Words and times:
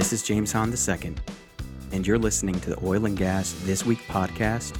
This 0.00 0.14
is 0.14 0.22
James 0.22 0.50
Hahn 0.50 0.72
II, 0.72 1.14
and 1.92 2.06
you're 2.06 2.18
listening 2.18 2.58
to 2.60 2.70
the 2.70 2.82
Oil 2.82 3.04
and 3.04 3.18
Gas 3.18 3.54
This 3.64 3.84
Week 3.84 3.98
podcast 4.08 4.74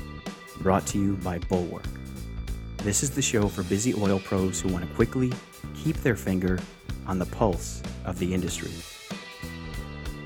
brought 0.62 0.87
to 0.87 0.98
you 0.98 1.16
by 1.16 1.37
Bulwark. 1.40 1.85
This 2.79 3.03
is 3.03 3.11
the 3.11 3.21
show 3.21 3.46
for 3.46 3.62
busy 3.62 3.93
oil 3.93 4.19
pros 4.19 4.62
who 4.62 4.71
want 4.71 4.88
to 4.88 4.95
quickly 4.95 5.30
keep 5.75 5.96
their 5.96 6.17
finger 6.17 6.59
on 7.06 7.19
the 7.19 7.27
pulse 7.27 7.83
of 8.06 8.19
the 8.19 8.33
industry. 8.33 8.71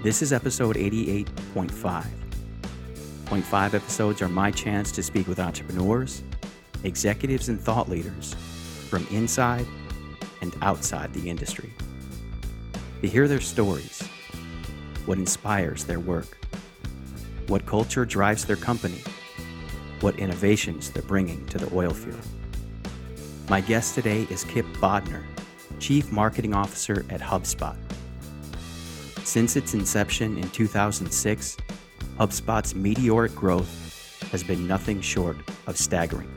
This 0.05 0.23
is 0.23 0.33
episode 0.33 0.77
88.5. 0.77 2.07
Point 3.25 3.45
five 3.45 3.75
episodes 3.75 4.23
are 4.23 4.29
my 4.29 4.53
chance 4.53 4.93
to 4.93 5.03
speak 5.03 5.27
with 5.27 5.41
entrepreneurs, 5.41 6.23
executives, 6.85 7.49
and 7.49 7.61
thought 7.61 7.89
leaders 7.89 8.37
from 8.89 9.05
inside 9.11 9.67
and 10.41 10.55
outside 10.63 11.13
the 11.15 11.29
industry. 11.29 11.73
To 13.01 13.09
hear 13.09 13.27
their 13.27 13.41
stories, 13.41 14.09
what 15.07 15.19
inspires 15.19 15.85
their 15.85 16.01
work, 16.01 16.39
what 17.47 17.67
culture 17.67 18.05
drives 18.05 18.45
their 18.45 18.57
company, 18.57 19.03
what 20.01 20.19
innovations 20.19 20.91
they're 20.91 21.03
bringing 21.03 21.45
to 21.47 21.59
the 21.59 21.75
oil 21.77 21.91
field. 21.91 22.21
My 23.49 23.61
guest 23.61 23.95
today 23.95 24.27
is 24.31 24.45
Kipp 24.45 24.67
Bodnar, 24.75 25.23
Chief 25.79 26.11
Marketing 26.11 26.55
Officer 26.55 27.05
at 27.11 27.21
HubSpot. 27.21 27.77
Since 29.25 29.57
its 29.57 29.75
inception 29.75 30.39
in 30.39 30.49
2006, 30.51 31.57
HubSpot's 32.19 32.75
meteoric 32.75 33.35
growth 33.35 34.29
has 34.31 34.43
been 34.43 34.67
nothing 34.67 35.01
short 35.01 35.37
of 35.67 35.77
staggering. 35.77 36.31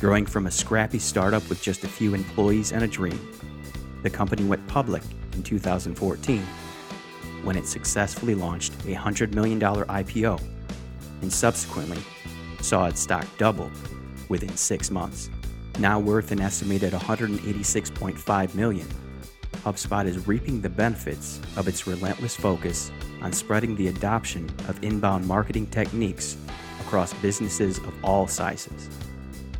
Growing 0.00 0.26
from 0.26 0.46
a 0.46 0.50
scrappy 0.50 0.98
startup 0.98 1.48
with 1.48 1.62
just 1.62 1.84
a 1.84 1.88
few 1.88 2.14
employees 2.14 2.72
and 2.72 2.82
a 2.82 2.88
dream, 2.88 3.20
the 4.02 4.10
company 4.10 4.42
went 4.44 4.66
public 4.66 5.02
in 5.34 5.44
2014 5.44 6.44
when 7.44 7.56
it 7.56 7.66
successfully 7.66 8.34
launched 8.34 8.72
a 8.84 8.94
$100 8.94 9.34
million 9.34 9.60
IPO 9.60 10.40
and 11.22 11.32
subsequently 11.32 11.98
saw 12.60 12.86
its 12.86 13.00
stock 13.00 13.26
double 13.38 13.70
within 14.28 14.56
six 14.56 14.90
months. 14.90 15.30
Now 15.78 15.98
worth 15.98 16.32
an 16.32 16.40
estimated 16.40 16.92
186.5 16.92 18.54
million, 18.54 18.86
HubSpot 19.64 20.06
is 20.06 20.26
reaping 20.26 20.60
the 20.60 20.68
benefits 20.68 21.40
of 21.56 21.68
its 21.68 21.86
relentless 21.86 22.34
focus 22.34 22.90
on 23.20 23.32
spreading 23.32 23.76
the 23.76 23.88
adoption 23.88 24.50
of 24.66 24.82
inbound 24.82 25.26
marketing 25.26 25.66
techniques 25.68 26.36
across 26.80 27.14
businesses 27.14 27.78
of 27.78 27.94
all 28.04 28.26
sizes. 28.26 28.88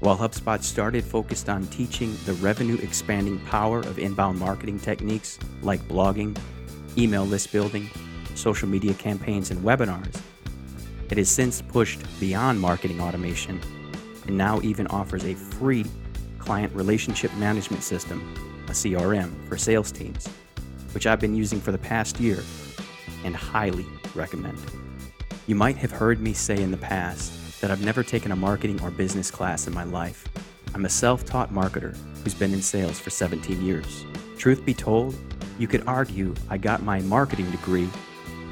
While 0.00 0.18
HubSpot 0.18 0.60
started 0.60 1.04
focused 1.04 1.48
on 1.48 1.68
teaching 1.68 2.16
the 2.26 2.32
revenue 2.34 2.76
expanding 2.82 3.38
power 3.46 3.78
of 3.78 4.00
inbound 4.00 4.40
marketing 4.40 4.80
techniques 4.80 5.38
like 5.62 5.80
blogging, 5.86 6.36
email 6.96 7.24
list 7.24 7.52
building, 7.52 7.88
social 8.34 8.68
media 8.68 8.94
campaigns, 8.94 9.50
and 9.50 9.60
webinars, 9.60 10.20
it 11.10 11.18
has 11.18 11.28
since 11.28 11.60
pushed 11.60 12.00
beyond 12.20 12.60
marketing 12.60 13.00
automation 13.00 13.60
and 14.26 14.36
now 14.36 14.60
even 14.62 14.86
offers 14.86 15.24
a 15.24 15.34
free 15.34 15.84
client 16.38 16.74
relationship 16.74 17.32
management 17.34 17.82
system, 17.82 18.34
a 18.68 18.72
CRM, 18.72 19.30
for 19.48 19.58
sales 19.58 19.92
teams, 19.92 20.26
which 20.92 21.06
I've 21.06 21.20
been 21.20 21.34
using 21.34 21.60
for 21.60 21.72
the 21.72 21.78
past 21.78 22.18
year 22.18 22.42
and 23.24 23.36
highly 23.36 23.86
recommend. 24.14 24.58
You 25.46 25.54
might 25.54 25.76
have 25.76 25.90
heard 25.90 26.20
me 26.20 26.32
say 26.32 26.60
in 26.62 26.70
the 26.70 26.76
past 26.76 27.60
that 27.60 27.70
I've 27.70 27.84
never 27.84 28.02
taken 28.02 28.32
a 28.32 28.36
marketing 28.36 28.80
or 28.82 28.90
business 28.90 29.30
class 29.30 29.66
in 29.66 29.74
my 29.74 29.84
life. 29.84 30.26
I'm 30.74 30.84
a 30.84 30.88
self 30.88 31.24
taught 31.24 31.52
marketer 31.52 31.96
who's 32.22 32.34
been 32.34 32.52
in 32.52 32.62
sales 32.62 32.98
for 32.98 33.10
17 33.10 33.62
years. 33.62 34.06
Truth 34.38 34.64
be 34.64 34.74
told, 34.74 35.14
you 35.62 35.68
could 35.68 35.86
argue 35.86 36.34
I 36.50 36.58
got 36.58 36.82
my 36.82 36.98
marketing 37.02 37.48
degree 37.52 37.88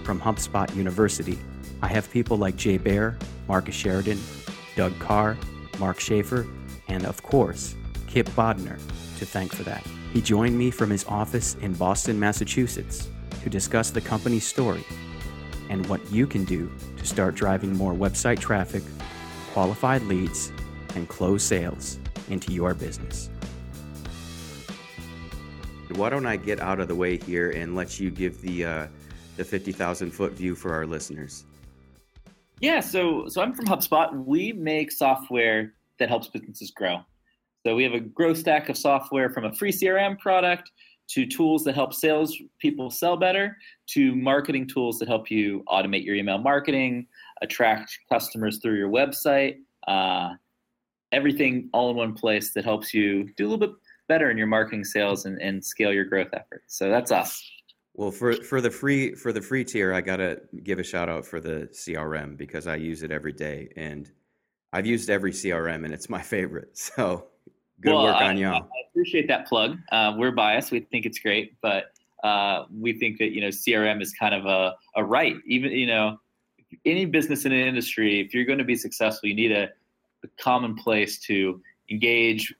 from 0.05 0.21
HubSpot 0.21 0.73
University. 0.77 1.37
I 1.83 1.89
have 1.89 2.09
people 2.09 2.37
like 2.37 2.55
Jay 2.55 2.79
Baer, 2.79 3.19
Marcus 3.49 3.75
Sheridan, 3.75 4.21
Doug 4.77 4.97
Carr, 5.01 5.37
Mark 5.81 5.99
Schaefer, 5.99 6.47
and 6.87 7.05
of 7.05 7.21
course, 7.25 7.75
Kipp 8.07 8.29
Bodnar 8.31 8.79
to 9.19 9.27
thank 9.27 9.53
for 9.53 9.65
that. 9.65 9.85
He 10.13 10.21
joined 10.21 10.57
me 10.57 10.71
from 10.71 10.89
his 10.89 11.05
office 11.07 11.57
in 11.57 11.73
Boston, 11.73 12.19
Massachusetts 12.21 13.09
to 13.43 13.51
discuss 13.51 13.91
the 13.91 14.01
company's 14.01 14.47
story 14.47 14.85
and 15.69 15.85
what 15.87 16.01
you 16.13 16.29
can 16.29 16.45
do 16.45 16.71
to 16.97 17.05
start 17.05 17.35
driving 17.35 17.77
more 17.77 17.93
website 17.93 18.39
traffic 18.39 18.85
qualified 19.53 20.03
leads, 20.03 20.53
and 20.95 21.09
close 21.09 21.43
sales 21.43 21.99
into 22.29 22.53
your 22.53 22.75
business. 22.75 23.31
Why 25.97 26.11
don't 26.11 26.27
I 26.27 26.37
get 26.37 26.61
out 26.61 26.81
of 26.81 26.89
the 26.89 26.95
way 26.95 27.17
here 27.17 27.51
and 27.51 27.75
let 27.75 28.01
you 28.01 28.11
give 28.11 28.41
the 28.41 28.65
uh, 28.65 28.87
the 29.37 29.45
fifty 29.45 29.73
thousand 29.73 30.11
foot 30.11 30.33
view 30.33 30.55
for 30.55 30.75
our 30.75 30.87
listeners? 30.87 31.45
Yeah, 32.61 32.81
so 32.81 33.27
so 33.29 33.43
I'm 33.43 33.55
from 33.55 33.67
HubSpot. 33.67 34.25
We 34.25 34.53
make 34.53 34.93
software 34.93 35.75
that 35.99 36.09
helps 36.09 36.29
businesses 36.29 36.71
grow. 36.71 37.01
So 37.67 37.75
we 37.75 37.83
have 37.85 37.93
a 37.93 38.01
growth 38.01 38.39
stack 38.39 38.69
of 38.69 38.77
software 38.77 39.31
from 39.31 39.45
a 39.45 39.53
free 39.53 39.73
CRM 39.73 40.19
product 40.19 40.71
to 41.09 41.27
tools 41.27 41.65
that 41.65 41.75
help 41.75 41.93
sales 41.93 42.37
people 42.59 42.91
sell 42.91 43.17
better 43.17 43.57
to 43.89 44.15
marketing 44.15 44.67
tools 44.67 44.99
that 44.99 45.09
help 45.09 45.31
you 45.31 45.65
automate 45.69 46.05
your 46.05 46.15
email 46.15 46.39
marketing, 46.39 47.07
attract 47.43 47.99
customers 48.11 48.59
through 48.59 48.77
your 48.77 48.89
website. 48.89 49.59
Uh, 49.89 50.35
everything 51.13 51.69
all 51.73 51.91
in 51.91 51.97
one 51.97 52.15
place 52.15 52.53
that 52.53 52.65
helps 52.65 52.95
you 52.95 53.29
do 53.37 53.45
a 53.45 53.49
little 53.49 53.59
bit 53.59 53.77
better 54.11 54.29
in 54.29 54.37
your 54.37 54.49
marketing 54.49 54.85
sales 54.85 55.25
and, 55.25 55.41
and 55.41 55.65
scale 55.65 55.93
your 55.93 56.05
growth 56.05 56.31
efforts. 56.33 56.77
So 56.77 56.91
that's 56.91 57.13
us. 57.13 57.49
Well, 57.95 58.11
for 58.11 58.33
for 58.35 58.61
the 58.61 58.71
free 58.71 59.15
for 59.15 59.33
the 59.33 59.41
free 59.41 59.65
tier, 59.65 59.95
I 59.95 60.01
gotta 60.01 60.41
give 60.65 60.81
a 60.81 60.83
shout 60.83 61.09
out 61.09 61.25
for 61.25 61.41
the 61.41 61.69
CRM 61.73 62.37
because 62.37 62.67
I 62.67 62.75
use 62.75 63.05
it 63.05 63.13
every 63.13 63.33
day, 63.33 63.69
and 63.77 64.11
I've 64.73 64.87
used 64.87 65.11
every 65.11 65.33
CRM, 65.33 65.85
and 65.85 65.95
it's 65.95 66.09
my 66.11 66.23
favorite. 66.23 66.71
So 66.97 67.27
good 67.81 67.95
well, 67.95 68.05
work 68.05 68.17
I, 68.17 68.29
on 68.29 68.37
y'all. 68.37 68.63
I 68.63 68.81
appreciate 68.91 69.29
that 69.29 69.47
plug. 69.47 69.79
Uh, 69.93 70.15
we're 70.17 70.33
biased; 70.33 70.71
we 70.73 70.81
think 70.81 71.07
it's 71.07 71.19
great, 71.19 71.57
but 71.63 71.93
uh, 72.25 72.65
we 72.77 72.93
think 72.99 73.19
that 73.19 73.31
you 73.33 73.41
know 73.43 73.49
CRM 73.49 74.03
is 74.03 74.13
kind 74.13 74.35
of 74.35 74.45
a, 74.47 74.75
a 74.97 75.05
right. 75.05 75.37
Even 75.47 75.71
you 75.71 75.87
know 75.87 76.19
any 76.85 77.05
business 77.05 77.45
in 77.45 77.53
an 77.53 77.67
industry, 77.67 78.21
if 78.21 78.35
you're 78.35 78.45
going 78.45 78.59
to 78.59 78.65
be 78.65 78.77
successful, 78.77 79.29
you 79.29 79.35
need 79.35 79.53
a, 79.53 79.69
a 80.25 80.29
common 80.39 80.75
place 80.75 81.19
to 81.21 81.61
engage, 81.91 82.55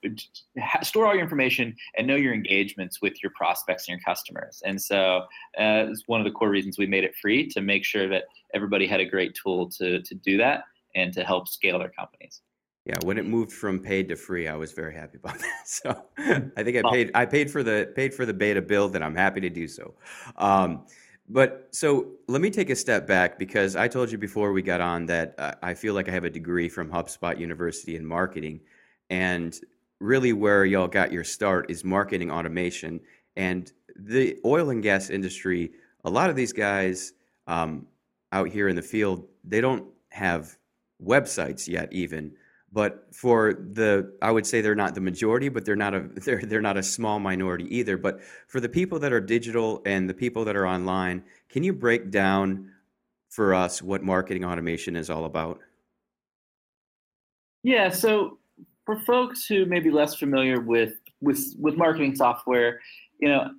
store 0.83 1.05
all 1.05 1.13
your 1.13 1.23
information, 1.23 1.75
and 1.97 2.07
know 2.07 2.15
your 2.15 2.33
engagements 2.33 3.01
with 3.01 3.21
your 3.23 3.31
prospects 3.35 3.87
and 3.87 3.97
your 3.97 4.03
customers. 4.05 4.61
And 4.65 4.81
so, 4.81 5.19
uh, 5.57 5.87
it's 5.89 6.03
one 6.07 6.19
of 6.19 6.25
the 6.25 6.31
core 6.31 6.49
reasons 6.49 6.77
we 6.77 6.87
made 6.87 7.03
it 7.03 7.15
free 7.21 7.47
to 7.49 7.61
make 7.61 7.85
sure 7.85 8.07
that 8.09 8.23
everybody 8.53 8.87
had 8.87 8.99
a 8.99 9.05
great 9.05 9.37
tool 9.41 9.69
to 9.77 10.01
to 10.01 10.15
do 10.15 10.37
that 10.37 10.63
and 10.95 11.13
to 11.13 11.23
help 11.23 11.47
scale 11.47 11.79
their 11.79 11.89
companies. 11.89 12.41
Yeah, 12.85 12.97
when 13.03 13.19
it 13.19 13.27
moved 13.27 13.51
from 13.51 13.79
paid 13.79 14.09
to 14.09 14.15
free, 14.15 14.47
I 14.47 14.55
was 14.55 14.71
very 14.71 14.95
happy 14.95 15.17
about 15.17 15.37
that. 15.39 15.67
So 15.67 16.03
I 16.57 16.63
think 16.63 16.77
I 16.77 16.91
paid 16.91 17.11
I 17.13 17.25
paid 17.25 17.51
for 17.51 17.63
the 17.63 17.91
paid 17.95 18.13
for 18.13 18.25
the 18.25 18.33
beta 18.33 18.61
build, 18.61 18.95
and 18.95 19.03
I'm 19.03 19.15
happy 19.15 19.41
to 19.41 19.49
do 19.49 19.67
so. 19.67 19.93
Um, 20.37 20.85
but 21.29 21.69
so 21.71 22.07
let 22.27 22.41
me 22.41 22.49
take 22.49 22.69
a 22.69 22.75
step 22.75 23.07
back 23.07 23.39
because 23.39 23.75
I 23.75 23.87
told 23.87 24.11
you 24.11 24.17
before 24.17 24.51
we 24.51 24.61
got 24.61 24.81
on 24.81 25.05
that 25.05 25.35
uh, 25.37 25.53
I 25.61 25.75
feel 25.75 25.93
like 25.93 26.09
I 26.09 26.11
have 26.11 26.25
a 26.25 26.29
degree 26.29 26.67
from 26.67 26.89
HubSpot 26.89 27.39
University 27.39 27.95
in 27.95 28.05
marketing. 28.05 28.61
And 29.11 29.59
really, 29.99 30.33
where 30.33 30.65
y'all 30.65 30.87
got 30.87 31.11
your 31.11 31.23
start 31.23 31.69
is 31.69 31.83
marketing 31.83 32.31
automation. 32.31 32.99
And 33.35 33.71
the 33.95 34.39
oil 34.43 34.71
and 34.71 34.81
gas 34.81 35.11
industry, 35.11 35.71
a 36.05 36.09
lot 36.09 36.31
of 36.31 36.35
these 36.35 36.53
guys 36.53 37.13
um, 37.45 37.85
out 38.31 38.47
here 38.47 38.69
in 38.69 38.75
the 38.75 38.81
field, 38.81 39.27
they 39.43 39.61
don't 39.61 39.85
have 40.09 40.57
websites 41.03 41.67
yet, 41.67 41.91
even. 41.91 42.31
But 42.73 43.13
for 43.13 43.53
the 43.53 44.13
i 44.21 44.31
would 44.31 44.47
say 44.47 44.61
they're 44.61 44.75
not 44.75 44.95
the 44.95 45.01
majority 45.01 45.49
but 45.49 45.65
they're 45.65 45.75
not 45.75 45.93
a 45.93 45.99
they're, 46.15 46.41
they're 46.41 46.61
not 46.61 46.77
a 46.77 46.83
small 46.83 47.19
minority 47.19 47.65
either. 47.75 47.97
But 47.97 48.21
for 48.47 48.61
the 48.61 48.69
people 48.69 48.97
that 48.99 49.11
are 49.11 49.19
digital 49.19 49.81
and 49.85 50.09
the 50.09 50.13
people 50.13 50.45
that 50.45 50.55
are 50.55 50.65
online 50.65 51.23
can 51.49 51.63
you 51.63 51.73
break 51.73 52.11
down 52.11 52.71
for 53.29 53.53
us 53.53 53.81
what 53.81 54.03
marketing 54.03 54.45
automation 54.45 54.95
is 54.95 55.09
all 55.09 55.25
about? 55.25 55.59
Yeah 57.63 57.89
so 57.89 58.37
for 58.85 58.99
folks 59.01 59.45
who 59.45 59.65
may 59.65 59.79
be 59.79 59.91
less 59.91 60.15
familiar 60.15 60.59
with 60.59 60.93
with 61.21 61.55
with 61.59 61.75
marketing 61.75 62.15
software 62.15 62.79
you 63.19 63.27
know 63.27 63.49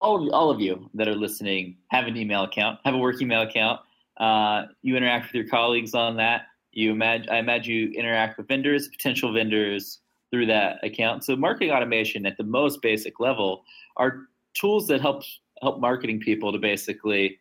all 0.00 0.26
of, 0.26 0.32
all 0.32 0.50
of 0.50 0.60
you 0.60 0.88
that 0.94 1.08
are 1.08 1.16
listening 1.16 1.76
have 1.90 2.06
an 2.06 2.16
email 2.16 2.44
account 2.44 2.78
have 2.84 2.94
a 2.94 2.98
work 2.98 3.20
email 3.20 3.42
account 3.42 3.80
uh, 4.18 4.64
you 4.82 4.96
interact 4.96 5.26
with 5.26 5.34
your 5.34 5.48
colleagues 5.48 5.94
on 5.94 6.16
that 6.16 6.42
you 6.72 6.92
imagine, 6.92 7.28
I 7.30 7.38
imagine 7.38 7.74
you 7.74 7.90
interact 7.90 8.38
with 8.38 8.48
vendors, 8.48 8.88
potential 8.88 9.32
vendors 9.32 10.00
through 10.30 10.46
that 10.46 10.78
account. 10.84 11.24
So 11.24 11.34
marketing 11.34 11.72
automation 11.72 12.26
at 12.26 12.36
the 12.36 12.44
most 12.44 12.82
basic 12.82 13.18
level 13.18 13.64
are 13.96 14.28
tools 14.54 14.86
that 14.88 15.00
help 15.00 15.22
help 15.60 15.80
marketing 15.80 16.20
people 16.20 16.52
to 16.52 16.58
basically 16.58 17.40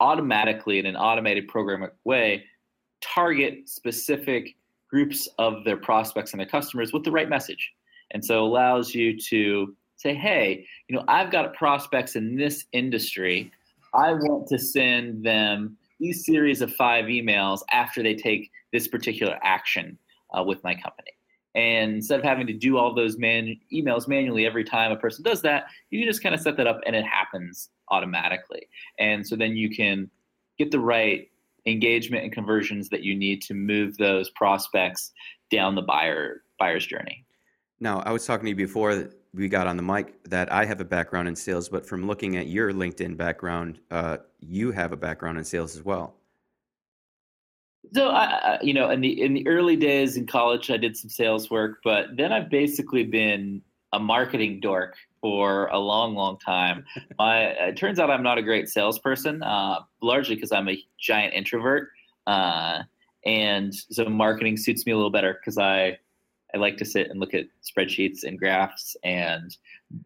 automatically 0.00 0.78
in 0.78 0.86
an 0.86 0.96
automated 0.96 1.48
programmatic 1.48 1.92
way 2.04 2.44
target 3.00 3.68
specific 3.68 4.54
groups 4.90 5.28
of 5.38 5.64
their 5.64 5.76
prospects 5.76 6.32
and 6.32 6.40
their 6.40 6.48
customers 6.48 6.92
with 6.92 7.04
the 7.04 7.10
right 7.10 7.28
message. 7.28 7.72
And 8.10 8.24
so 8.24 8.44
allows 8.44 8.94
you 8.94 9.18
to 9.28 9.74
say, 9.96 10.14
hey, 10.14 10.66
you 10.88 10.96
know, 10.96 11.04
I've 11.08 11.30
got 11.30 11.54
prospects 11.54 12.16
in 12.16 12.36
this 12.36 12.64
industry. 12.72 13.52
I 13.94 14.12
want 14.12 14.48
to 14.48 14.58
send 14.58 15.24
them 15.24 15.76
these 16.00 16.24
series 16.24 16.62
of 16.62 16.72
five 16.74 17.04
emails 17.04 17.60
after 17.70 18.02
they 18.02 18.14
take 18.14 18.50
this 18.72 18.88
particular 18.88 19.38
action 19.42 19.98
uh, 20.36 20.42
with 20.42 20.62
my 20.64 20.74
company. 20.74 21.10
And 21.54 21.96
instead 21.96 22.20
of 22.20 22.24
having 22.24 22.46
to 22.46 22.52
do 22.52 22.78
all 22.78 22.94
those 22.94 23.18
man- 23.18 23.58
emails 23.72 24.08
manually 24.08 24.46
every 24.46 24.64
time 24.64 24.92
a 24.92 24.96
person 24.96 25.24
does 25.24 25.42
that, 25.42 25.64
you 25.90 26.00
can 26.00 26.08
just 26.08 26.22
kind 26.22 26.34
of 26.34 26.40
set 26.40 26.56
that 26.56 26.66
up 26.66 26.80
and 26.86 26.94
it 26.94 27.04
happens 27.04 27.70
automatically. 27.90 28.68
And 28.98 29.26
so 29.26 29.36
then 29.36 29.56
you 29.56 29.74
can 29.74 30.10
get 30.58 30.70
the 30.70 30.78
right 30.78 31.28
engagement 31.66 32.24
and 32.24 32.32
conversions 32.32 32.88
that 32.88 33.02
you 33.02 33.14
need 33.14 33.42
to 33.42 33.54
move 33.54 33.96
those 33.96 34.30
prospects 34.30 35.12
down 35.50 35.74
the 35.74 35.82
buyer 35.82 36.42
buyer's 36.58 36.86
journey. 36.86 37.24
Now, 37.80 38.00
I 38.00 38.12
was 38.12 38.26
talking 38.26 38.44
to 38.44 38.50
you 38.50 38.56
before 38.56 39.10
we 39.32 39.48
got 39.48 39.66
on 39.66 39.76
the 39.76 39.82
mic 39.82 40.22
that 40.24 40.52
I 40.52 40.64
have 40.64 40.80
a 40.80 40.84
background 40.84 41.28
in 41.28 41.36
sales, 41.36 41.68
but 41.68 41.86
from 41.86 42.06
looking 42.06 42.36
at 42.36 42.46
your 42.46 42.72
LinkedIn 42.72 43.16
background, 43.16 43.78
uh, 43.90 44.18
you 44.40 44.70
have 44.72 44.92
a 44.92 44.96
background 44.96 45.38
in 45.38 45.44
sales 45.44 45.76
as 45.76 45.84
well. 45.84 46.14
So, 47.94 48.10
I, 48.10 48.58
you 48.62 48.74
know, 48.74 48.90
in 48.90 49.00
the 49.00 49.22
in 49.22 49.32
the 49.32 49.46
early 49.48 49.76
days 49.76 50.16
in 50.16 50.26
college, 50.26 50.70
I 50.70 50.76
did 50.76 50.96
some 50.96 51.08
sales 51.08 51.50
work, 51.50 51.80
but 51.82 52.16
then 52.16 52.32
I've 52.32 52.50
basically 52.50 53.04
been 53.04 53.62
a 53.92 53.98
marketing 53.98 54.60
dork 54.60 54.96
for 55.20 55.66
a 55.66 55.78
long, 55.78 56.14
long 56.14 56.38
time. 56.38 56.84
My, 57.18 57.42
it 57.42 57.76
turns 57.76 57.98
out 57.98 58.10
I'm 58.10 58.22
not 58.22 58.38
a 58.38 58.42
great 58.42 58.68
salesperson, 58.68 59.42
uh, 59.42 59.80
largely 60.02 60.34
because 60.34 60.52
I'm 60.52 60.68
a 60.68 60.82
giant 60.98 61.34
introvert, 61.34 61.90
uh, 62.26 62.82
and 63.26 63.74
so 63.74 64.06
marketing 64.06 64.56
suits 64.56 64.86
me 64.86 64.92
a 64.92 64.96
little 64.96 65.10
better 65.10 65.34
because 65.34 65.58
I 65.58 65.98
I 66.54 66.58
like 66.58 66.76
to 66.78 66.84
sit 66.84 67.10
and 67.10 67.20
look 67.20 67.34
at 67.34 67.46
spreadsheets 67.62 68.24
and 68.24 68.38
graphs 68.38 68.96
and 69.04 69.56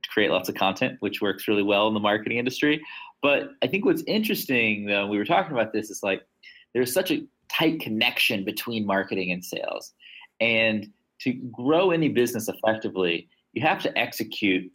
create 0.08 0.30
lots 0.30 0.48
of 0.48 0.54
content, 0.54 0.96
which 1.00 1.22
works 1.22 1.48
really 1.48 1.62
well 1.62 1.88
in 1.88 1.94
the 1.94 2.00
marketing 2.00 2.38
industry. 2.38 2.82
But 3.22 3.52
I 3.62 3.66
think 3.66 3.84
what's 3.84 4.02
interesting, 4.06 4.86
though, 4.86 5.06
we 5.06 5.16
were 5.16 5.24
talking 5.24 5.52
about 5.52 5.72
this, 5.72 5.90
is 5.90 6.02
like 6.02 6.26
there's 6.74 6.92
such 6.92 7.10
a 7.10 7.24
tight 7.50 7.80
connection 7.80 8.44
between 8.44 8.86
marketing 8.86 9.30
and 9.30 9.42
sales. 9.44 9.92
And 10.40 10.88
to 11.20 11.32
grow 11.32 11.90
any 11.90 12.08
business 12.08 12.48
effectively, 12.48 13.28
you 13.54 13.62
have 13.62 13.82
to 13.82 13.98
execute 13.98 14.70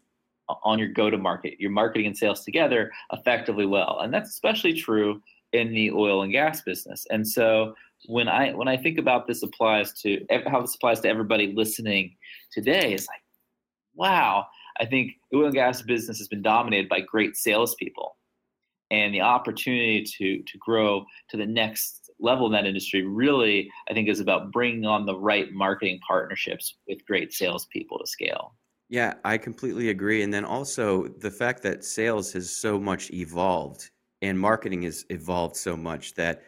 on 0.63 0.80
your 0.80 0.90
go 0.90 1.10
to 1.10 1.18
market, 1.18 1.60
your 1.60 1.72
marketing 1.72 2.07
and 2.07 2.18
sales 2.18 2.44
together 2.44 2.92
effectively 3.12 3.66
well. 3.66 4.00
And 4.01 4.13
that's 4.13 4.30
especially 4.30 4.74
true 4.74 5.22
in 5.54 5.74
the 5.74 5.92
oil 5.92 6.22
and 6.22 6.31
gas 6.31 6.62
business. 6.62 7.06
And 7.10 7.28
so 7.28 7.75
when 8.06 8.28
I 8.28 8.51
when 8.51 8.68
I 8.68 8.78
think 8.78 8.98
about 8.98 9.28
this 9.28 9.44
applies 9.44 9.94
to 10.01 10.25
how 10.48 10.62
this 10.62 10.75
applies 10.75 11.00
to 11.01 11.10
everybody 11.10 11.54
listening 11.54 12.16
today, 12.51 12.94
it's 12.94 13.07
like, 13.07 13.22
wow, 13.96 14.46
I 14.80 14.86
think 14.86 15.13
the 15.31 15.40
oil 15.40 15.46
and 15.46 15.54
gas 15.54 15.81
business 15.81 16.18
has 16.19 16.28
been 16.28 16.42
dominated 16.42 16.90
by 16.90 17.02
great 17.02 17.36
salespeople. 17.36 18.16
And 18.92 19.13
the 19.13 19.22
opportunity 19.22 20.04
to 20.18 20.44
to 20.44 20.57
grow 20.57 21.06
to 21.30 21.38
the 21.38 21.45
next 21.45 22.10
level 22.19 22.48
in 22.48 22.52
that 22.54 22.66
industry 22.66 23.06
really, 23.06 23.69
I 23.90 23.94
think, 23.94 24.10
is 24.10 24.19
about 24.19 24.52
bringing 24.52 24.86
on 24.86 25.06
the 25.06 25.16
right 25.16 25.52
marketing 25.52 26.00
partnerships 26.07 26.75
with 26.88 27.06
great 27.06 27.34
salespeople 27.34 28.00
to 28.00 28.07
scale. 28.07 28.56
Yeah, 28.89 29.13
I 29.24 29.38
completely 29.38 29.89
agree. 29.89 30.24
And 30.24 30.33
then 30.33 30.44
also 30.45 31.07
the 31.07 31.31
fact 31.31 31.62
that 31.63 31.86
sales 31.86 32.33
has 32.33 32.50
so 32.50 32.80
much 32.80 33.12
evolved 33.12 33.91
and 34.21 34.38
marketing 34.39 34.81
has 34.81 35.06
evolved 35.09 35.56
so 35.56 35.77
much 35.77 36.15
that 36.15 36.44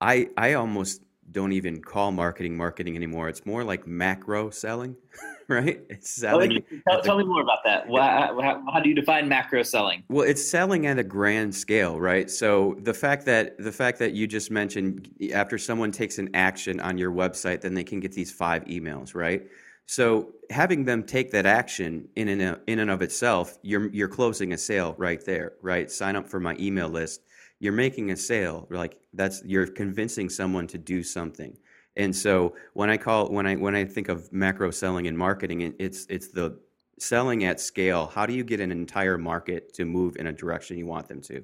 I 0.00 0.28
I 0.36 0.54
almost 0.54 1.02
don't 1.30 1.52
even 1.52 1.80
call 1.80 2.12
marketing 2.12 2.56
marketing 2.56 2.96
anymore. 2.96 3.28
It's 3.28 3.44
more 3.46 3.64
like 3.64 3.86
macro 3.86 4.50
selling, 4.50 4.96
right? 5.48 5.80
It's 5.88 6.10
selling. 6.10 6.64
tell, 6.88 6.96
the, 6.98 7.02
tell, 7.02 7.18
me 7.18 7.24
more 7.24 7.40
about 7.40 7.58
that. 7.64 7.86
How, 7.88 8.40
how, 8.40 8.64
how, 8.72 8.80
do 8.80 8.88
you 8.88 8.94
define 8.94 9.28
macro 9.28 9.62
selling? 9.62 10.04
Well, 10.08 10.26
it's 10.26 10.46
selling 10.46 10.86
at 10.86 10.98
a 10.98 11.04
grand 11.04 11.54
scale, 11.54 11.98
right? 11.98 12.30
So 12.30 12.76
the 12.80 12.94
fact 12.94 13.24
that 13.26 13.58
the 13.58 13.72
fact 13.72 13.98
that 13.98 14.12
you 14.12 14.26
just 14.26 14.50
mentioned 14.50 15.10
after 15.34 15.58
someone 15.58 15.90
takes 15.90 16.18
an 16.18 16.30
action 16.34 16.80
on 16.80 16.98
your 16.98 17.10
website, 17.10 17.60
then 17.60 17.74
they 17.74 17.84
can 17.84 18.00
get 18.00 18.12
these 18.12 18.30
five 18.30 18.64
emails, 18.66 19.14
right? 19.14 19.42
So 19.86 20.32
having 20.50 20.84
them 20.84 21.04
take 21.04 21.30
that 21.30 21.46
action 21.46 22.08
in 22.16 22.28
and 22.28 22.58
in 22.66 22.78
and 22.80 22.90
of 22.90 23.02
itself, 23.02 23.58
you're 23.62 23.88
you're 23.88 24.08
closing 24.08 24.52
a 24.52 24.58
sale 24.58 24.94
right 24.98 25.24
there, 25.24 25.52
right? 25.62 25.90
Sign 25.90 26.16
up 26.16 26.28
for 26.28 26.40
my 26.40 26.56
email 26.58 26.88
list 26.88 27.20
you're 27.58 27.72
making 27.72 28.10
a 28.10 28.16
sale 28.16 28.66
like 28.70 28.98
that's 29.14 29.42
you're 29.44 29.66
convincing 29.66 30.28
someone 30.28 30.66
to 30.66 30.78
do 30.78 31.02
something 31.02 31.56
and 31.96 32.14
so 32.14 32.54
when 32.74 32.90
i 32.90 32.96
call 32.96 33.28
when 33.28 33.46
i 33.46 33.54
when 33.54 33.74
i 33.74 33.84
think 33.84 34.08
of 34.08 34.30
macro 34.32 34.70
selling 34.70 35.06
and 35.06 35.16
marketing 35.16 35.74
it's 35.78 36.06
it's 36.08 36.28
the 36.28 36.58
selling 36.98 37.44
at 37.44 37.60
scale 37.60 38.06
how 38.06 38.26
do 38.26 38.32
you 38.32 38.44
get 38.44 38.60
an 38.60 38.70
entire 38.70 39.18
market 39.18 39.72
to 39.74 39.84
move 39.84 40.16
in 40.16 40.26
a 40.28 40.32
direction 40.32 40.78
you 40.78 40.86
want 40.86 41.08
them 41.08 41.20
to 41.20 41.42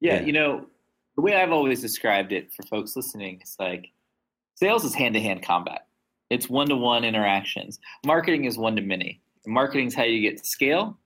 yeah, 0.00 0.14
yeah. 0.14 0.22
you 0.22 0.32
know 0.32 0.66
the 1.16 1.22
way 1.22 1.34
i've 1.34 1.52
always 1.52 1.80
described 1.80 2.32
it 2.32 2.52
for 2.52 2.62
folks 2.64 2.96
listening 2.96 3.40
is 3.42 3.56
like 3.58 3.88
sales 4.54 4.84
is 4.84 4.94
hand-to-hand 4.94 5.42
combat 5.42 5.85
it's 6.30 6.48
one-to-one 6.48 7.04
interactions 7.04 7.78
marketing 8.04 8.44
is 8.44 8.58
one-to-many 8.58 9.20
marketing 9.46 9.86
is 9.86 9.94
how 9.94 10.04
you 10.04 10.20
get 10.20 10.44
scale 10.44 10.98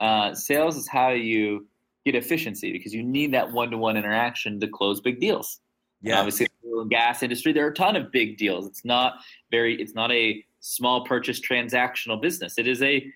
uh, 0.00 0.34
sales 0.34 0.76
is 0.76 0.88
how 0.88 1.10
you 1.10 1.66
get 2.04 2.14
efficiency 2.14 2.72
because 2.72 2.92
you 2.92 3.02
need 3.02 3.32
that 3.32 3.50
one-to-one 3.50 3.96
interaction 3.96 4.60
to 4.60 4.68
close 4.68 5.00
big 5.00 5.20
deals. 5.20 5.60
Yeah. 6.02 6.18
obviously, 6.18 6.46
in 6.62 6.70
the 6.70 6.84
gas 6.84 7.22
industry, 7.22 7.52
there 7.52 7.64
are 7.64 7.70
a 7.70 7.74
ton 7.74 7.96
of 7.96 8.12
big 8.12 8.36
deals. 8.36 8.66
It's 8.66 8.84
not 8.84 9.14
very. 9.50 9.80
It's 9.80 9.94
not 9.94 10.12
a 10.12 10.44
small 10.60 11.04
purchase 11.04 11.40
transactional 11.40 12.20
business. 12.20 12.58
It 12.58 12.66
is 12.66 12.82
a 12.82 13.06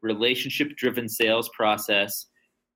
relationship-driven 0.00 1.08
sales 1.08 1.50
process 1.50 2.26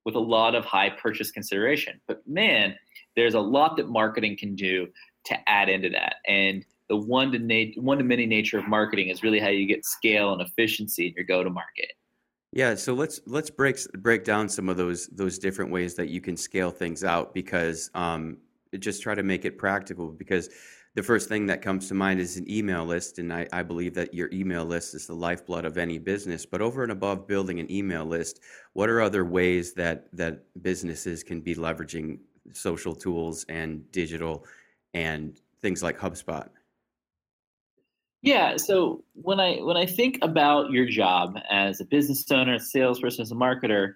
with 0.04 0.14
a 0.14 0.20
lot 0.20 0.54
of 0.54 0.64
high 0.64 0.90
purchase 0.90 1.30
consideration. 1.30 2.00
But 2.06 2.26
man, 2.26 2.74
there's 3.16 3.34
a 3.34 3.40
lot 3.40 3.76
that 3.76 3.88
marketing 3.88 4.36
can 4.36 4.54
do 4.54 4.88
to 5.26 5.48
add 5.48 5.68
into 5.68 5.88
that. 5.90 6.16
And 6.26 6.66
the 6.92 6.98
one 6.98 7.32
to 7.32 7.38
na- 7.38 7.72
one 7.80 7.96
to 7.96 8.04
many 8.04 8.26
nature 8.26 8.58
of 8.58 8.68
marketing 8.68 9.08
is 9.08 9.22
really 9.22 9.40
how 9.40 9.48
you 9.48 9.64
get 9.64 9.82
scale 9.82 10.34
and 10.34 10.42
efficiency 10.42 11.06
in 11.06 11.14
your 11.14 11.24
go 11.24 11.42
to 11.42 11.48
market. 11.48 11.90
Yeah, 12.52 12.74
so 12.74 12.92
let's 12.92 13.22
let's 13.26 13.48
break 13.48 13.78
break 13.94 14.24
down 14.24 14.46
some 14.46 14.68
of 14.68 14.76
those 14.76 15.06
those 15.06 15.38
different 15.38 15.70
ways 15.70 15.94
that 15.94 16.10
you 16.10 16.20
can 16.20 16.36
scale 16.36 16.70
things 16.70 17.02
out 17.02 17.32
because 17.32 17.90
um, 17.94 18.36
just 18.78 19.00
try 19.00 19.14
to 19.14 19.22
make 19.22 19.46
it 19.46 19.56
practical 19.56 20.10
because 20.10 20.50
the 20.94 21.02
first 21.02 21.30
thing 21.30 21.46
that 21.46 21.62
comes 21.62 21.88
to 21.88 21.94
mind 21.94 22.20
is 22.20 22.36
an 22.36 22.44
email 22.50 22.84
list 22.84 23.18
and 23.18 23.32
I, 23.32 23.48
I 23.54 23.62
believe 23.62 23.94
that 23.94 24.12
your 24.12 24.28
email 24.30 24.66
list 24.66 24.94
is 24.94 25.06
the 25.06 25.14
lifeblood 25.14 25.64
of 25.64 25.78
any 25.78 25.96
business 25.96 26.44
but 26.44 26.60
over 26.60 26.82
and 26.82 26.92
above 26.92 27.26
building 27.26 27.58
an 27.58 27.72
email 27.72 28.04
list 28.04 28.40
what 28.74 28.90
are 28.90 29.00
other 29.00 29.24
ways 29.24 29.72
that 29.74 30.14
that 30.14 30.44
businesses 30.62 31.22
can 31.22 31.40
be 31.40 31.54
leveraging 31.54 32.18
social 32.52 32.94
tools 32.94 33.46
and 33.48 33.90
digital 33.92 34.44
and 34.92 35.40
things 35.62 35.82
like 35.82 35.98
hubspot 35.98 36.50
yeah. 38.22 38.56
So 38.56 39.02
when 39.14 39.40
I 39.40 39.56
when 39.56 39.76
I 39.76 39.84
think 39.84 40.18
about 40.22 40.70
your 40.70 40.86
job 40.86 41.36
as 41.50 41.80
a 41.80 41.84
business 41.84 42.24
owner, 42.30 42.54
a 42.54 42.60
salesperson, 42.60 43.22
as 43.22 43.32
a 43.32 43.34
marketer, 43.34 43.94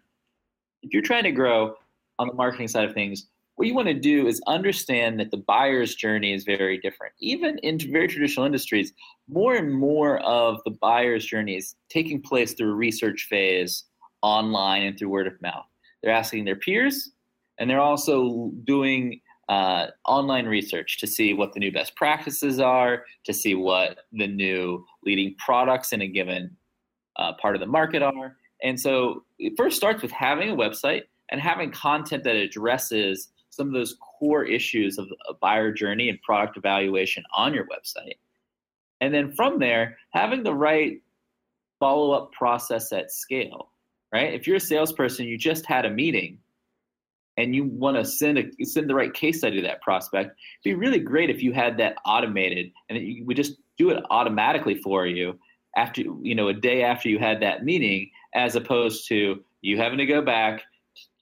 if 0.83 0.93
you're 0.93 1.03
trying 1.03 1.25
to 1.25 1.33
grow 1.33 1.75
on 2.19 2.27
the 2.27 2.35
marketing 2.35 2.69
side 2.69 2.85
of 2.85 2.93
things, 2.93 3.29
what 3.55 3.69
you 3.69 3.75
want 3.75 3.89
to 3.89 3.95
do 3.95 4.27
is 4.27 4.41
understand 4.49 5.21
that 5.21 5.31
the 5.31 5.37
buyer's 5.37 5.95
journey 5.95 6.35
is 6.35 6.45
very 6.45 6.77
different. 6.79 7.15
Even 7.21 7.59
in 7.59 7.79
very 7.79 8.09
traditional 8.09 8.45
industries, 8.45 8.93
more 9.29 9.55
and 9.55 9.73
more 9.73 10.19
of 10.19 10.61
the 10.65 10.73
buyer's 10.73 11.25
journey 11.25 11.57
is 11.57 11.77
taking 11.89 12.21
place 12.21 12.53
through 12.53 12.73
a 12.73 12.75
research 12.75 13.27
phase 13.31 13.85
online 14.23 14.83
and 14.83 14.99
through 14.99 15.09
word 15.09 15.27
of 15.27 15.41
mouth. 15.41 15.67
They're 16.03 16.13
asking 16.13 16.45
their 16.45 16.57
peers, 16.57 17.13
and 17.59 17.71
they're 17.71 17.81
also 17.81 18.51
doing 18.65 19.21
uh, 19.49 19.87
online 20.05 20.47
research 20.47 20.99
to 20.99 21.07
see 21.07 21.33
what 21.33 21.53
the 21.53 21.61
new 21.61 21.73
best 21.73 21.95
practices 21.95 22.59
are, 22.59 23.05
to 23.25 23.33
see 23.33 23.55
what 23.55 23.99
the 24.13 24.27
new 24.27 24.85
leading 25.05 25.35
products 25.39 25.93
in 25.93 26.03
a 26.03 26.09
given 26.09 26.57
uh, 27.17 27.33
part 27.41 27.55
of 27.55 27.61
the 27.61 27.67
market 27.67 28.03
are. 28.03 28.37
And 28.63 28.81
so 28.81 29.25
it 29.39 29.55
first 29.57 29.77
starts 29.77 30.03
with 30.03 30.11
having 30.11 30.51
a 30.51 30.57
website 30.57 31.03
and 31.31 31.41
having 31.41 31.71
content 31.71 32.25
that 32.25 32.37
addresses 32.37 33.29
some 33.51 33.69
of 33.69 33.73
those 33.73 33.97
core 34.19 34.45
issues 34.45 34.99
of 34.99 35.07
a 35.29 35.35
buyer 35.35 35.73
journey 35.73 36.09
and 36.09 36.21
product 36.23 36.57
evaluation 36.57 37.23
on 37.35 37.55
your 37.55 37.65
website. 37.65 38.17
And 39.01 39.13
then 39.13 39.33
from 39.33 39.59
there, 39.59 39.97
having 40.11 40.43
the 40.43 40.55
right 40.55 41.01
follow 41.79 42.13
up 42.13 42.33
process 42.33 42.93
at 42.93 43.11
scale, 43.11 43.71
right? 44.13 44.33
If 44.33 44.47
you're 44.47 44.57
a 44.57 44.61
salesperson, 44.61 45.27
you 45.27 45.37
just 45.39 45.67
had 45.67 45.85
a 45.85 45.91
meeting 45.91 46.39
and 47.37 47.55
you 47.55 47.65
want 47.65 47.97
to 47.97 48.05
send 48.05 48.39
a 48.39 48.65
send 48.65 48.89
the 48.89 48.95
right 48.95 49.13
case 49.13 49.39
study 49.39 49.57
to 49.57 49.63
that 49.63 49.83
prospect, 49.83 50.37
it'd 50.65 50.79
be 50.79 50.87
really 50.87 50.99
great 50.99 51.31
if 51.31 51.43
you 51.43 51.53
had 51.53 51.77
that 51.79 51.97
automated 52.07 52.73
and 52.89 52.99
you 52.99 53.25
would 53.25 53.37
just 53.37 53.57
do 53.79 53.91
it 53.91 54.03
automatically 54.11 54.75
for 54.77 55.07
you 55.07 55.39
after 55.77 56.03
you 56.23 56.35
know 56.35 56.49
a 56.49 56.55
day 56.55 56.83
after 56.83 57.09
you 57.09 57.19
had 57.19 57.41
that 57.41 57.65
meeting, 57.65 58.11
as 58.35 58.57
opposed 58.57 59.07
to 59.09 59.43
you 59.61 59.77
having 59.77 59.99
to 59.99 60.07
go 60.07 60.23
back, 60.23 60.63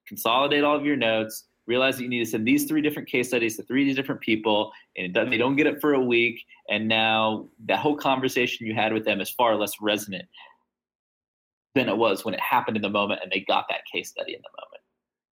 consolidate 0.06 0.64
all 0.64 0.76
of 0.76 0.84
your 0.84 0.96
notes, 0.96 1.46
realize 1.66 1.96
that 1.96 2.04
you 2.04 2.08
need 2.08 2.24
to 2.24 2.30
send 2.30 2.46
these 2.46 2.64
three 2.64 2.80
different 2.80 3.08
case 3.08 3.28
studies 3.28 3.56
to 3.56 3.62
three 3.64 3.92
different 3.92 4.20
people, 4.20 4.70
and 4.96 5.14
they 5.14 5.36
don't 5.36 5.56
get 5.56 5.66
it 5.66 5.80
for 5.80 5.94
a 5.94 6.00
week, 6.00 6.44
and 6.68 6.86
now 6.86 7.46
that 7.66 7.78
whole 7.78 7.96
conversation 7.96 8.66
you 8.66 8.74
had 8.74 8.92
with 8.92 9.04
them 9.04 9.20
is 9.20 9.30
far 9.30 9.56
less 9.56 9.72
resonant 9.80 10.26
than 11.74 11.88
it 11.88 11.96
was 11.96 12.24
when 12.24 12.34
it 12.34 12.40
happened 12.40 12.76
in 12.76 12.82
the 12.82 12.88
moment 12.88 13.20
and 13.22 13.30
they 13.32 13.40
got 13.40 13.66
that 13.68 13.80
case 13.92 14.10
study 14.10 14.34
in 14.34 14.40
the 14.40 14.62
moment. 14.62 14.73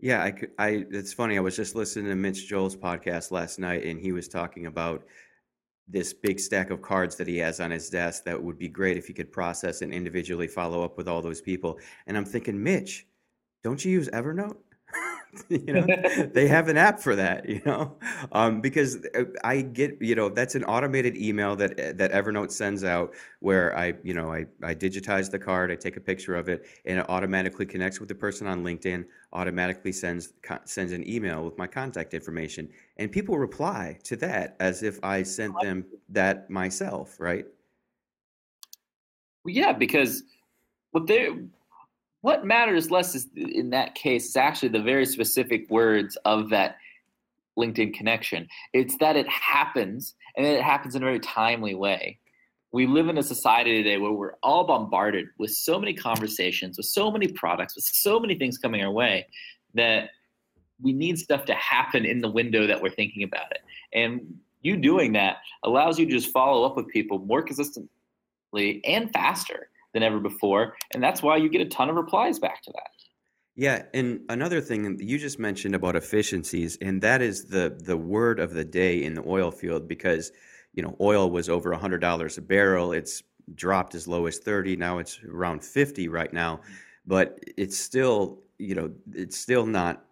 Yeah, 0.03 0.21
I, 0.25 0.35
I. 0.59 0.87
It's 0.91 1.13
funny. 1.13 1.39
I 1.39 1.41
was 1.41 1.55
just 1.57 1.77
listening 1.77 2.07
to 2.07 2.17
Mitch 2.17 2.49
Joel's 2.49 2.77
podcast 2.77 3.31
last 3.31 3.61
night, 3.61 3.85
and 3.85 4.01
he 4.01 4.11
was 4.13 4.29
talking 4.29 4.67
about 4.67 5.05
this 5.89 6.13
big 6.13 6.41
stack 6.41 6.71
of 6.71 6.83
cards 6.83 7.17
that 7.17 7.29
he 7.29 7.39
has 7.39 7.61
on 7.61 7.71
his 7.71 7.89
desk 7.89 8.25
that 8.25 8.43
would 8.43 8.59
be 8.59 8.69
great 8.69 8.97
if 8.97 9.07
he 9.07 9.13
could 9.13 9.31
process 9.31 9.81
and 9.81 9.95
individually 9.95 10.49
follow 10.49 10.85
up 10.85 10.97
with 10.99 11.09
all 11.09 11.23
those 11.23 11.41
people. 11.41 11.79
And 12.09 12.17
I'm 12.17 12.25
thinking, 12.25 12.61
Mitch, 12.63 13.07
don't 13.63 13.85
you 13.85 13.93
use 13.93 14.09
Evernote? 14.09 14.57
you 15.49 15.73
know? 15.73 15.87
They 16.33 16.47
have 16.49 16.69
an 16.69 16.77
app 16.77 17.01
for 17.01 17.17
that 17.17 17.49
you 17.49 17.63
know? 17.65 17.97
Um, 18.33 18.61
because 18.61 19.05
uh, 19.15 19.25
i 19.45 19.63
get 19.63 20.01
you 20.01 20.15
know 20.15 20.29
that's 20.29 20.55
an 20.55 20.65
automated 20.65 21.17
email 21.17 21.57
that 21.57 21.73
uh, 21.79 21.93
that 21.95 22.13
evernote 22.13 22.51
sends 22.51 22.85
out 22.85 23.15
where 23.41 23.77
i 23.77 23.95
you 24.03 24.15
know 24.15 24.33
i, 24.33 24.47
I 24.63 24.75
digitize 24.75 25.31
the 25.31 25.39
card 25.39 25.71
i 25.71 25.75
take 25.75 25.97
a 25.97 26.01
picture 26.01 26.35
of 26.35 26.49
it 26.49 26.67
and 26.85 26.99
it 26.99 27.07
automatically 27.09 27.67
connects 27.67 28.01
with 28.01 28.09
the 28.09 28.15
person 28.15 28.47
on 28.47 28.63
linkedin 28.63 29.05
automatically 29.33 29.93
sends 29.93 30.35
sends 30.65 30.93
an 30.93 31.09
email 31.09 31.45
with 31.45 31.57
my 31.57 31.67
contact 31.67 32.15
information 32.15 32.69
and 32.99 33.11
people 33.11 33.39
reply 33.39 33.99
to 34.05 34.17
that 34.17 34.57
as 34.61 34.83
if 34.83 35.03
i 35.03 35.23
sent 35.23 35.55
them 35.63 35.85
that 36.09 36.51
myself 36.51 37.19
right? 37.19 37.47
Well, 39.45 39.55
yeah 39.55 39.73
because 39.73 40.23
what 40.93 41.07
they 41.07 41.31
what 42.23 42.47
matters 42.47 42.91
less 42.91 43.15
is 43.15 43.29
in 43.37 43.71
that 43.71 43.95
case 43.95 44.29
is 44.29 44.37
actually 44.37 44.71
the 44.71 44.83
very 44.83 45.05
specific 45.05 45.69
words 45.69 46.17
of 46.25 46.49
that 46.51 46.77
LinkedIn 47.59 47.93
connection. 47.93 48.49
It's 48.73 48.97
that 48.99 49.17
it 49.17 49.29
happens 49.29 50.15
and 50.37 50.47
it 50.47 50.63
happens 50.63 50.95
in 50.95 51.03
a 51.03 51.07
very 51.07 51.21
timely 51.21 51.75
way. 51.75 52.19
We 52.73 52.87
live 52.87 53.09
in 53.09 53.19
a 53.19 53.23
society 53.23 53.77
today 53.77 53.99
where 53.99 54.13
we're 54.13 54.35
all 54.43 54.65
bombarded 54.65 55.27
with 55.39 55.51
so 55.51 55.79
many 55.79 55.93
conversations, 55.93 56.79
with 56.79 56.87
so 56.87 57.11
many 57.11 57.29
products, 57.29 57.75
with 57.75 57.85
so 57.85 58.19
many 58.19 58.37
things 58.37 58.57
coming 58.57 58.83
our 58.83 58.91
way 58.91 59.27
that 59.75 60.11
we 60.81 60.93
need 60.93 61.19
stuff 61.19 61.45
to 61.47 61.55
happen 61.55 62.07
in 62.07 62.21
the 62.21 62.31
window 62.31 62.67
that 62.67 62.81
we're 62.81 62.91
thinking 62.91 63.25
about 63.25 63.51
it. 63.51 63.61
And 63.93 64.39
you 64.63 64.77
doing 64.77 65.13
that 65.15 65.39
allows 65.65 65.99
you 65.99 66.07
to 66.07 66.13
just 66.13 66.33
follow 66.33 66.65
up 66.65 66.77
with 66.77 66.87
people 66.89 67.19
more 67.19 67.43
consistently 67.43 68.81
and 68.85 69.13
faster 69.13 69.69
than 69.93 70.03
ever 70.03 70.21
before. 70.21 70.75
And 70.93 71.03
that's 71.03 71.23
why 71.23 71.37
you 71.37 71.49
get 71.49 71.61
a 71.61 71.67
ton 71.67 71.91
of 71.91 71.97
replies 71.97 72.39
back 72.39 72.63
to 72.63 72.73
that. 72.73 72.91
Yeah, 73.55 73.83
and 73.93 74.21
another 74.31 74.61
thing 74.63 74.99
you 74.99 75.19
just 75.19 75.39
mentioned 75.39 75.75
about 75.75 75.95
efficiencies, 75.95 76.79
and 76.81 77.03
that 77.03 77.21
is 77.21 77.45
the 77.45 77.79
the 77.85 77.97
word 77.97 78.41
of 78.41 78.55
the 78.55 78.65
day 78.65 79.05
in 79.05 79.15
the 79.15 79.23
oil 79.27 79.51
field 79.51 79.87
because 79.87 80.33
you 80.73 80.83
know 80.83 80.97
oil 81.01 81.31
was 81.31 81.51
over 81.51 81.73
hundred 81.75 82.01
dollars 82.01 82.39
a 82.39 82.43
barrel. 82.43 82.93
It's 82.93 83.23
dropped 83.55 83.95
as 83.95 84.09
low 84.09 84.25
as 84.25 84.39
thirty. 84.39 84.75
Now 84.75 84.99
it's 84.99 85.21
around 85.23 85.63
fifty 85.63 86.09
right 86.09 86.33
now, 86.33 86.61
but 87.07 87.41
it's 87.59 87.77
still 87.77 88.39
you 88.59 88.75
know 88.75 88.91
it's 89.13 89.37
still 89.37 89.67
not. 89.67 90.07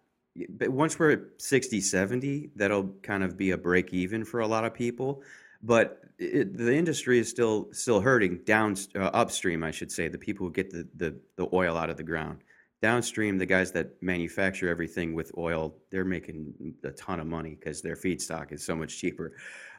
But 0.49 0.69
once 0.69 0.97
we're 0.97 1.11
at 1.11 1.19
60, 1.39 1.81
70, 1.81 2.51
that'll 2.55 2.87
kind 3.03 3.21
of 3.21 3.35
be 3.35 3.51
a 3.51 3.57
break 3.57 3.93
even 3.93 4.23
for 4.23 4.39
a 4.39 4.47
lot 4.47 4.63
of 4.63 4.73
people. 4.73 5.23
But 5.61 6.00
it, 6.21 6.57
the 6.57 6.75
industry 6.75 7.19
is 7.19 7.29
still 7.29 7.69
still 7.71 7.99
hurting 7.99 8.41
down 8.45 8.75
uh, 8.95 9.09
upstream, 9.13 9.63
I 9.63 9.71
should 9.71 9.91
say, 9.91 10.07
the 10.07 10.17
people 10.17 10.47
who 10.47 10.53
get 10.53 10.69
the, 10.69 10.87
the, 10.95 11.19
the 11.35 11.47
oil 11.51 11.77
out 11.77 11.89
of 11.89 11.97
the 11.97 12.03
ground. 12.03 12.43
Downstream, 12.81 13.37
the 13.37 13.45
guys 13.45 13.71
that 13.73 14.01
manufacture 14.01 14.67
everything 14.67 15.13
with 15.13 15.31
oil, 15.37 15.75
they're 15.91 16.05
making 16.05 16.73
a 16.83 16.91
ton 16.91 17.19
of 17.19 17.27
money 17.27 17.55
because 17.59 17.81
their 17.81 17.95
feedstock 17.95 18.51
is 18.51 18.65
so 18.65 18.75
much 18.75 18.97
cheaper. 18.97 19.33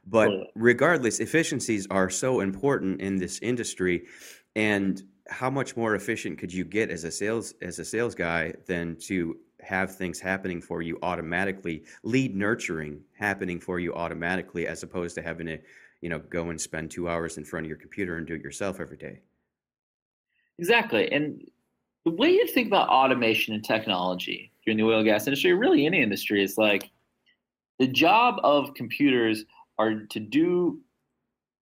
But 0.06 0.30
regardless, 0.54 1.18
efficiencies 1.18 1.86
are 1.90 2.10
so 2.10 2.40
important 2.40 3.00
in 3.00 3.16
this 3.16 3.40
industry, 3.40 4.06
and 4.54 5.02
how 5.28 5.50
much 5.50 5.76
more 5.76 5.94
efficient 5.94 6.38
could 6.38 6.52
you 6.52 6.64
get 6.64 6.90
as 6.90 7.04
a 7.04 7.10
sales 7.10 7.54
as 7.62 7.78
a 7.78 7.84
sales 7.84 8.14
guy 8.14 8.52
than 8.66 8.96
to 9.06 9.36
have 9.60 9.94
things 9.94 10.20
happening 10.20 10.60
for 10.60 10.82
you 10.82 10.98
automatically, 11.02 11.84
lead 12.02 12.34
nurturing 12.34 13.00
happening 13.16 13.60
for 13.60 13.78
you 13.78 13.94
automatically, 13.94 14.66
as 14.66 14.82
opposed 14.82 15.14
to 15.14 15.22
having 15.22 15.46
to 15.46 15.58
you 16.02 16.10
know 16.10 16.18
go 16.18 16.50
and 16.50 16.60
spend 16.60 16.90
two 16.90 17.08
hours 17.08 17.38
in 17.38 17.44
front 17.44 17.64
of 17.64 17.68
your 17.68 17.78
computer 17.78 18.18
and 18.18 18.26
do 18.26 18.34
it 18.34 18.42
yourself 18.42 18.80
every 18.80 18.98
day. 18.98 19.20
Exactly 20.58 21.10
and 21.10 21.42
the 22.04 22.10
way 22.10 22.30
you 22.30 22.46
think 22.46 22.66
about 22.66 22.88
automation 22.88 23.54
and 23.54 23.64
technology 23.64 24.52
during 24.64 24.76
the 24.76 24.84
oil 24.84 24.98
and 24.98 25.06
gas 25.06 25.26
industry 25.26 25.52
or 25.52 25.56
really 25.56 25.86
any 25.86 26.02
industry 26.02 26.42
is 26.42 26.58
like 26.58 26.90
the 27.78 27.86
job 27.86 28.36
of 28.42 28.74
computers 28.74 29.44
are 29.78 29.94
to 30.10 30.20
do 30.20 30.80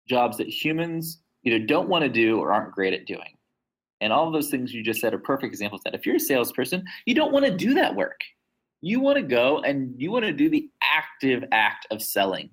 jobs 0.07 0.37
that 0.37 0.47
humans 0.47 1.19
either 1.43 1.59
don't 1.59 1.89
want 1.89 2.03
to 2.03 2.09
do 2.09 2.39
or 2.39 2.51
aren't 2.53 2.73
great 2.73 2.93
at 2.93 3.05
doing. 3.05 3.37
And 4.01 4.11
all 4.11 4.29
those 4.29 4.49
things 4.49 4.73
you 4.73 4.83
just 4.83 4.99
said 4.99 5.13
are 5.13 5.19
perfect 5.19 5.51
examples 5.51 5.81
that. 5.85 5.95
If 5.95 6.05
you're 6.05 6.17
a 6.17 6.19
salesperson 6.19 6.83
you 7.05 7.15
don't 7.15 7.31
want 7.31 7.45
to 7.45 7.55
do 7.55 7.73
that 7.75 7.95
work. 7.95 8.21
You 8.81 8.99
want 8.99 9.17
to 9.17 9.23
go 9.23 9.61
and 9.61 9.95
you 9.97 10.11
want 10.11 10.25
to 10.25 10.33
do 10.33 10.49
the 10.49 10.69
active 10.83 11.43
act 11.51 11.87
of 11.91 12.01
selling 12.01 12.49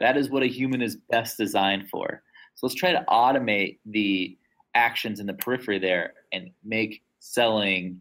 that 0.00 0.16
is 0.16 0.30
what 0.30 0.42
a 0.42 0.46
human 0.46 0.82
is 0.82 0.96
best 1.10 1.36
designed 1.36 1.88
for. 1.88 2.22
So 2.54 2.66
let's 2.66 2.74
try 2.74 2.92
to 2.92 3.04
automate 3.08 3.78
the 3.86 4.36
actions 4.74 5.20
in 5.20 5.26
the 5.26 5.34
periphery 5.34 5.78
there 5.78 6.14
and 6.32 6.50
make 6.64 7.02
selling 7.20 8.00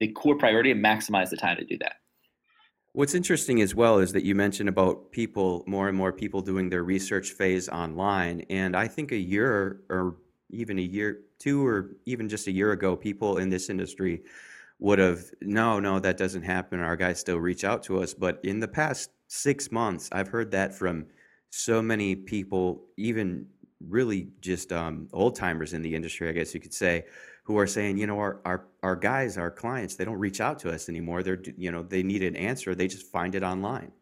the 0.00 0.08
core 0.08 0.36
priority 0.36 0.70
and 0.70 0.84
maximize 0.84 1.30
the 1.30 1.36
time 1.36 1.56
to 1.56 1.64
do 1.64 1.76
that. 1.78 1.96
What's 2.92 3.14
interesting 3.14 3.60
as 3.60 3.74
well 3.74 3.98
is 3.98 4.12
that 4.12 4.24
you 4.24 4.34
mentioned 4.34 4.68
about 4.68 5.12
people, 5.12 5.64
more 5.66 5.88
and 5.88 5.96
more 5.96 6.12
people 6.12 6.40
doing 6.40 6.70
their 6.70 6.82
research 6.82 7.32
phase 7.32 7.68
online. 7.68 8.46
And 8.48 8.74
I 8.74 8.88
think 8.88 9.12
a 9.12 9.16
year 9.16 9.82
or 9.90 10.16
even 10.48 10.78
a 10.78 10.82
year, 10.82 11.20
two 11.38 11.66
or 11.66 11.96
even 12.06 12.28
just 12.28 12.46
a 12.46 12.52
year 12.52 12.72
ago, 12.72 12.96
people 12.96 13.36
in 13.36 13.50
this 13.50 13.68
industry 13.68 14.22
would 14.78 14.98
have, 14.98 15.24
no, 15.42 15.78
no, 15.78 15.98
that 15.98 16.16
doesn't 16.16 16.42
happen. 16.42 16.80
Our 16.80 16.96
guys 16.96 17.20
still 17.20 17.38
reach 17.38 17.64
out 17.64 17.82
to 17.84 18.00
us. 18.00 18.14
But 18.14 18.40
in 18.42 18.60
the 18.60 18.68
past 18.68 19.10
six 19.28 19.70
months. 19.72 20.08
I've 20.12 20.28
heard 20.28 20.50
that 20.52 20.74
from 20.74 21.06
so 21.50 21.80
many 21.82 22.14
people, 22.14 22.84
even 22.96 23.46
really 23.80 24.28
just 24.40 24.72
um, 24.72 25.08
old 25.12 25.36
timers 25.36 25.72
in 25.72 25.82
the 25.82 25.94
industry, 25.94 26.28
I 26.28 26.32
guess 26.32 26.54
you 26.54 26.60
could 26.60 26.74
say, 26.74 27.04
who 27.44 27.58
are 27.58 27.66
saying, 27.66 27.98
you 27.98 28.06
know, 28.06 28.18
our, 28.18 28.40
our, 28.44 28.66
our 28.82 28.96
guys, 28.96 29.38
our 29.38 29.50
clients, 29.50 29.94
they 29.94 30.04
don't 30.04 30.18
reach 30.18 30.40
out 30.40 30.58
to 30.60 30.70
us 30.70 30.88
anymore. 30.88 31.22
They're, 31.22 31.40
you 31.56 31.70
know, 31.70 31.82
they 31.82 32.02
need 32.02 32.22
an 32.22 32.36
answer. 32.36 32.74
They 32.74 32.88
just 32.88 33.06
find 33.06 33.34
it 33.34 33.42
online. 33.42 33.92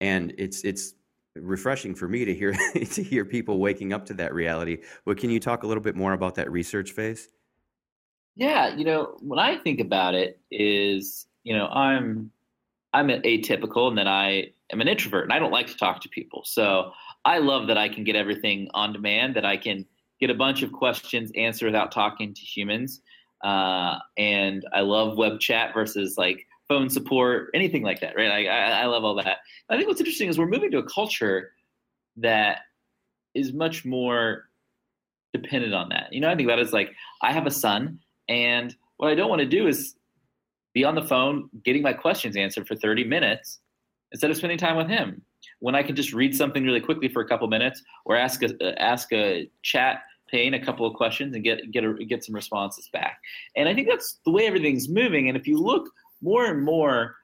And 0.00 0.34
it's, 0.36 0.64
it's 0.64 0.94
refreshing 1.36 1.94
for 1.94 2.08
me 2.08 2.24
to 2.24 2.34
hear, 2.34 2.52
to 2.74 3.02
hear 3.02 3.24
people 3.24 3.58
waking 3.58 3.92
up 3.92 4.04
to 4.06 4.14
that 4.14 4.34
reality. 4.34 4.78
But 5.04 5.18
can 5.18 5.30
you 5.30 5.38
talk 5.38 5.62
a 5.62 5.66
little 5.66 5.82
bit 5.82 5.94
more 5.94 6.12
about 6.12 6.34
that 6.36 6.50
research 6.50 6.92
phase? 6.92 7.28
Yeah. 8.34 8.74
You 8.74 8.84
know, 8.84 9.16
when 9.20 9.38
I 9.38 9.58
think 9.58 9.80
about 9.80 10.14
it 10.14 10.40
is, 10.50 11.26
you 11.44 11.56
know, 11.56 11.66
I'm 11.68 12.30
I'm 12.92 13.08
atypical 13.08 13.88
and 13.88 13.98
then 13.98 14.08
I 14.08 14.52
am 14.72 14.80
an 14.80 14.88
introvert 14.88 15.24
and 15.24 15.32
I 15.32 15.38
don't 15.38 15.50
like 15.50 15.66
to 15.68 15.76
talk 15.76 16.00
to 16.02 16.08
people. 16.08 16.42
So 16.44 16.92
I 17.24 17.38
love 17.38 17.66
that 17.66 17.78
I 17.78 17.88
can 17.88 18.04
get 18.04 18.16
everything 18.16 18.68
on 18.74 18.92
demand, 18.92 19.36
that 19.36 19.44
I 19.44 19.56
can 19.56 19.84
get 20.20 20.30
a 20.30 20.34
bunch 20.34 20.62
of 20.62 20.72
questions 20.72 21.30
answered 21.36 21.66
without 21.66 21.92
talking 21.92 22.34
to 22.34 22.40
humans. 22.40 23.02
Uh, 23.44 23.98
and 24.16 24.64
I 24.72 24.80
love 24.80 25.16
web 25.16 25.38
chat 25.38 25.72
versus 25.74 26.16
like 26.18 26.46
phone 26.66 26.90
support, 26.90 27.50
anything 27.54 27.82
like 27.82 28.00
that, 28.00 28.16
right? 28.16 28.30
I, 28.30 28.46
I, 28.46 28.82
I 28.82 28.84
love 28.86 29.04
all 29.04 29.14
that. 29.16 29.38
I 29.68 29.76
think 29.76 29.88
what's 29.88 30.00
interesting 30.00 30.28
is 30.28 30.38
we're 30.38 30.46
moving 30.46 30.70
to 30.72 30.78
a 30.78 30.88
culture 30.88 31.52
that 32.16 32.58
is 33.34 33.52
much 33.52 33.84
more 33.84 34.48
dependent 35.32 35.74
on 35.74 35.88
that. 35.90 36.12
You 36.12 36.20
know, 36.20 36.30
I 36.30 36.34
think 36.34 36.48
it 36.48 36.58
as 36.58 36.72
like 36.72 36.94
I 37.22 37.32
have 37.32 37.46
a 37.46 37.50
son, 37.50 38.00
and 38.28 38.74
what 38.96 39.10
I 39.10 39.14
don't 39.14 39.28
want 39.28 39.40
to 39.40 39.46
do 39.46 39.66
is 39.66 39.94
be 40.74 40.84
on 40.84 40.94
the 40.94 41.02
phone 41.02 41.48
getting 41.64 41.82
my 41.82 41.92
questions 41.92 42.36
answered 42.36 42.66
for 42.66 42.74
30 42.74 43.04
minutes 43.04 43.60
instead 44.12 44.30
of 44.30 44.36
spending 44.36 44.58
time 44.58 44.76
with 44.76 44.88
him 44.88 45.22
when 45.60 45.74
I 45.74 45.82
can 45.82 45.96
just 45.96 46.12
read 46.12 46.34
something 46.34 46.64
really 46.64 46.80
quickly 46.80 47.08
for 47.08 47.22
a 47.22 47.28
couple 47.28 47.48
minutes 47.48 47.82
or 48.04 48.16
ask 48.16 48.42
a, 48.42 48.82
ask 48.82 49.12
a 49.12 49.50
chat 49.62 50.02
pane 50.28 50.54
a 50.54 50.64
couple 50.64 50.86
of 50.86 50.94
questions 50.94 51.34
and 51.34 51.42
get 51.42 51.70
get 51.70 51.84
a, 51.84 51.94
get 52.04 52.24
some 52.24 52.34
responses 52.34 52.88
back. 52.92 53.18
And 53.56 53.68
I 53.68 53.74
think 53.74 53.88
that's 53.88 54.20
the 54.24 54.30
way 54.30 54.46
everything's 54.46 54.88
moving. 54.88 55.28
And 55.28 55.36
if 55.36 55.46
you 55.46 55.58
look 55.58 55.88
more 56.20 56.46
and 56.46 56.64
more, 56.64 57.16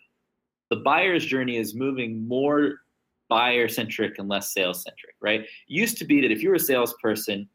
the 0.71 0.77
buyer's 0.77 1.25
journey 1.25 1.57
is 1.57 1.75
moving 1.75 2.27
more 2.27 2.81
buyer 3.29 3.69
centric 3.69 4.19
and 4.19 4.29
less 4.29 4.53
sales 4.53 4.83
centric. 4.83 5.15
Right? 5.21 5.41
It 5.41 5.49
used 5.69 5.99
to 5.99 6.05
be 6.05 6.21
that 6.23 6.31
if 6.31 6.43
you 6.43 6.49
were 6.49 6.57
a 6.57 6.61
salesperson, 6.61 7.49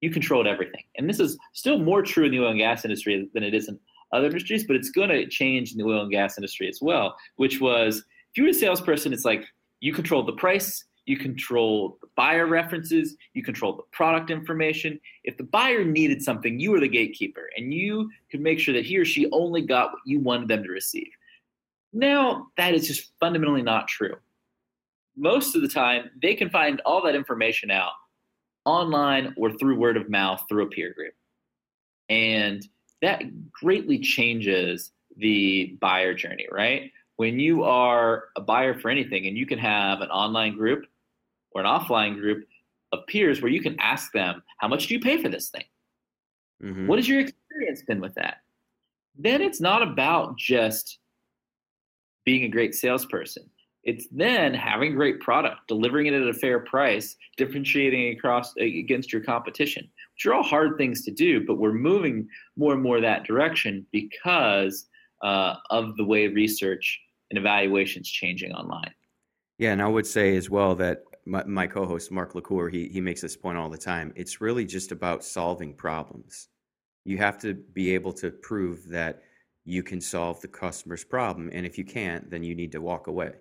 you 0.00 0.10
controlled 0.10 0.46
everything, 0.46 0.82
and 0.96 1.08
this 1.08 1.20
is 1.20 1.38
still 1.52 1.78
more 1.78 2.02
true 2.02 2.24
in 2.24 2.32
the 2.32 2.40
oil 2.40 2.50
and 2.50 2.58
gas 2.58 2.84
industry 2.84 3.28
than 3.34 3.42
it 3.42 3.54
is 3.54 3.68
in 3.68 3.78
other 4.12 4.26
industries, 4.26 4.64
but 4.64 4.76
it's 4.76 4.90
going 4.90 5.08
to 5.08 5.26
change 5.26 5.72
in 5.72 5.78
the 5.78 5.84
oil 5.84 6.02
and 6.02 6.10
gas 6.10 6.36
industry 6.36 6.68
as 6.68 6.80
well, 6.80 7.16
which 7.36 7.60
was 7.60 7.98
if 7.98 8.36
you're 8.36 8.48
a 8.48 8.54
salesperson, 8.54 9.12
it's 9.12 9.24
like 9.24 9.44
you 9.80 9.92
control 9.92 10.22
the 10.22 10.32
price, 10.32 10.84
you 11.06 11.16
control 11.16 11.98
the 12.00 12.08
buyer 12.16 12.46
references, 12.46 13.16
you 13.34 13.42
control 13.42 13.74
the 13.76 13.82
product 13.92 14.30
information. 14.30 15.00
If 15.24 15.36
the 15.36 15.44
buyer 15.44 15.84
needed 15.84 16.22
something, 16.22 16.60
you 16.60 16.70
were 16.70 16.80
the 16.80 16.88
gatekeeper 16.88 17.50
and 17.56 17.74
you 17.74 18.10
could 18.30 18.40
make 18.40 18.58
sure 18.58 18.74
that 18.74 18.86
he 18.86 18.98
or 18.98 19.04
she 19.04 19.28
only 19.32 19.62
got 19.62 19.92
what 19.92 20.02
you 20.04 20.20
wanted 20.20 20.48
them 20.48 20.62
to 20.62 20.70
receive. 20.70 21.08
Now, 21.92 22.48
that 22.56 22.74
is 22.74 22.86
just 22.86 23.10
fundamentally 23.18 23.62
not 23.62 23.88
true. 23.88 24.16
Most 25.16 25.56
of 25.56 25.62
the 25.62 25.68
time, 25.68 26.10
they 26.22 26.34
can 26.34 26.50
find 26.50 26.80
all 26.86 27.02
that 27.02 27.16
information 27.16 27.70
out 27.70 27.92
online 28.64 29.34
or 29.36 29.52
through 29.52 29.76
word 29.76 29.96
of 29.96 30.08
mouth 30.08 30.42
through 30.48 30.66
a 30.66 30.68
peer 30.68 30.94
group. 30.94 31.14
And 32.08 32.64
that 33.02 33.22
greatly 33.52 33.98
changes 33.98 34.92
the 35.16 35.76
buyer 35.80 36.14
journey, 36.14 36.46
right? 36.50 36.90
When 37.16 37.38
you 37.38 37.64
are 37.64 38.24
a 38.36 38.40
buyer 38.40 38.78
for 38.78 38.90
anything 38.90 39.26
and 39.26 39.36
you 39.36 39.46
can 39.46 39.58
have 39.58 40.00
an 40.00 40.10
online 40.10 40.56
group 40.56 40.86
or 41.52 41.60
an 41.60 41.66
offline 41.66 42.18
group 42.18 42.46
of 42.92 43.06
peers 43.06 43.42
where 43.42 43.50
you 43.50 43.60
can 43.60 43.78
ask 43.78 44.12
them, 44.12 44.42
how 44.58 44.68
much 44.68 44.86
do 44.86 44.94
you 44.94 45.00
pay 45.00 45.22
for 45.22 45.28
this 45.28 45.50
thing? 45.50 45.64
Mm-hmm. 46.62 46.86
What 46.86 46.98
has 46.98 47.08
your 47.08 47.20
experience 47.20 47.82
been 47.82 48.00
with 48.00 48.14
that? 48.14 48.38
Then 49.18 49.42
it's 49.42 49.60
not 49.60 49.82
about 49.82 50.38
just 50.38 50.98
being 52.24 52.44
a 52.44 52.48
great 52.48 52.74
salesperson. 52.74 53.50
It's 53.84 54.06
then 54.12 54.52
having 54.52 54.94
great 54.94 55.20
product, 55.20 55.68
delivering 55.68 56.06
it 56.06 56.14
at 56.14 56.28
a 56.28 56.34
fair 56.34 56.60
price, 56.60 57.16
differentiating 57.36 58.16
across 58.16 58.54
against 58.56 59.12
your 59.12 59.22
competition, 59.22 59.88
which 60.14 60.26
are 60.26 60.34
all 60.34 60.42
hard 60.42 60.76
things 60.76 61.02
to 61.04 61.10
do, 61.10 61.46
but 61.46 61.56
we're 61.56 61.72
moving 61.72 62.28
more 62.56 62.74
and 62.74 62.82
more 62.82 63.00
that 63.00 63.24
direction 63.24 63.86
because 63.90 64.86
uh, 65.22 65.54
of 65.70 65.96
the 65.96 66.04
way 66.04 66.28
research 66.28 67.00
and 67.30 67.38
evaluations 67.38 68.08
changing 68.08 68.52
online. 68.52 68.92
Yeah, 69.58 69.72
and 69.72 69.82
I 69.82 69.88
would 69.88 70.06
say 70.06 70.36
as 70.36 70.50
well 70.50 70.74
that 70.76 71.02
my, 71.26 71.44
my 71.44 71.66
co-host 71.66 72.10
Mark 72.10 72.34
LaCour, 72.34 72.68
he 72.68 72.88
he 72.88 73.00
makes 73.00 73.20
this 73.20 73.36
point 73.36 73.58
all 73.58 73.68
the 73.68 73.78
time. 73.78 74.12
It's 74.16 74.40
really 74.40 74.64
just 74.64 74.92
about 74.92 75.24
solving 75.24 75.74
problems. 75.74 76.48
You 77.04 77.18
have 77.18 77.38
to 77.38 77.54
be 77.54 77.94
able 77.94 78.12
to 78.14 78.30
prove 78.30 78.88
that 78.88 79.22
you 79.64 79.82
can 79.82 80.00
solve 80.00 80.40
the 80.40 80.48
customer's 80.48 81.04
problem, 81.04 81.50
and 81.52 81.66
if 81.66 81.78
you 81.78 81.84
can't, 81.84 82.30
then 82.30 82.42
you 82.42 82.54
need 82.54 82.72
to 82.72 82.80
walk 82.80 83.06
away. 83.06 83.32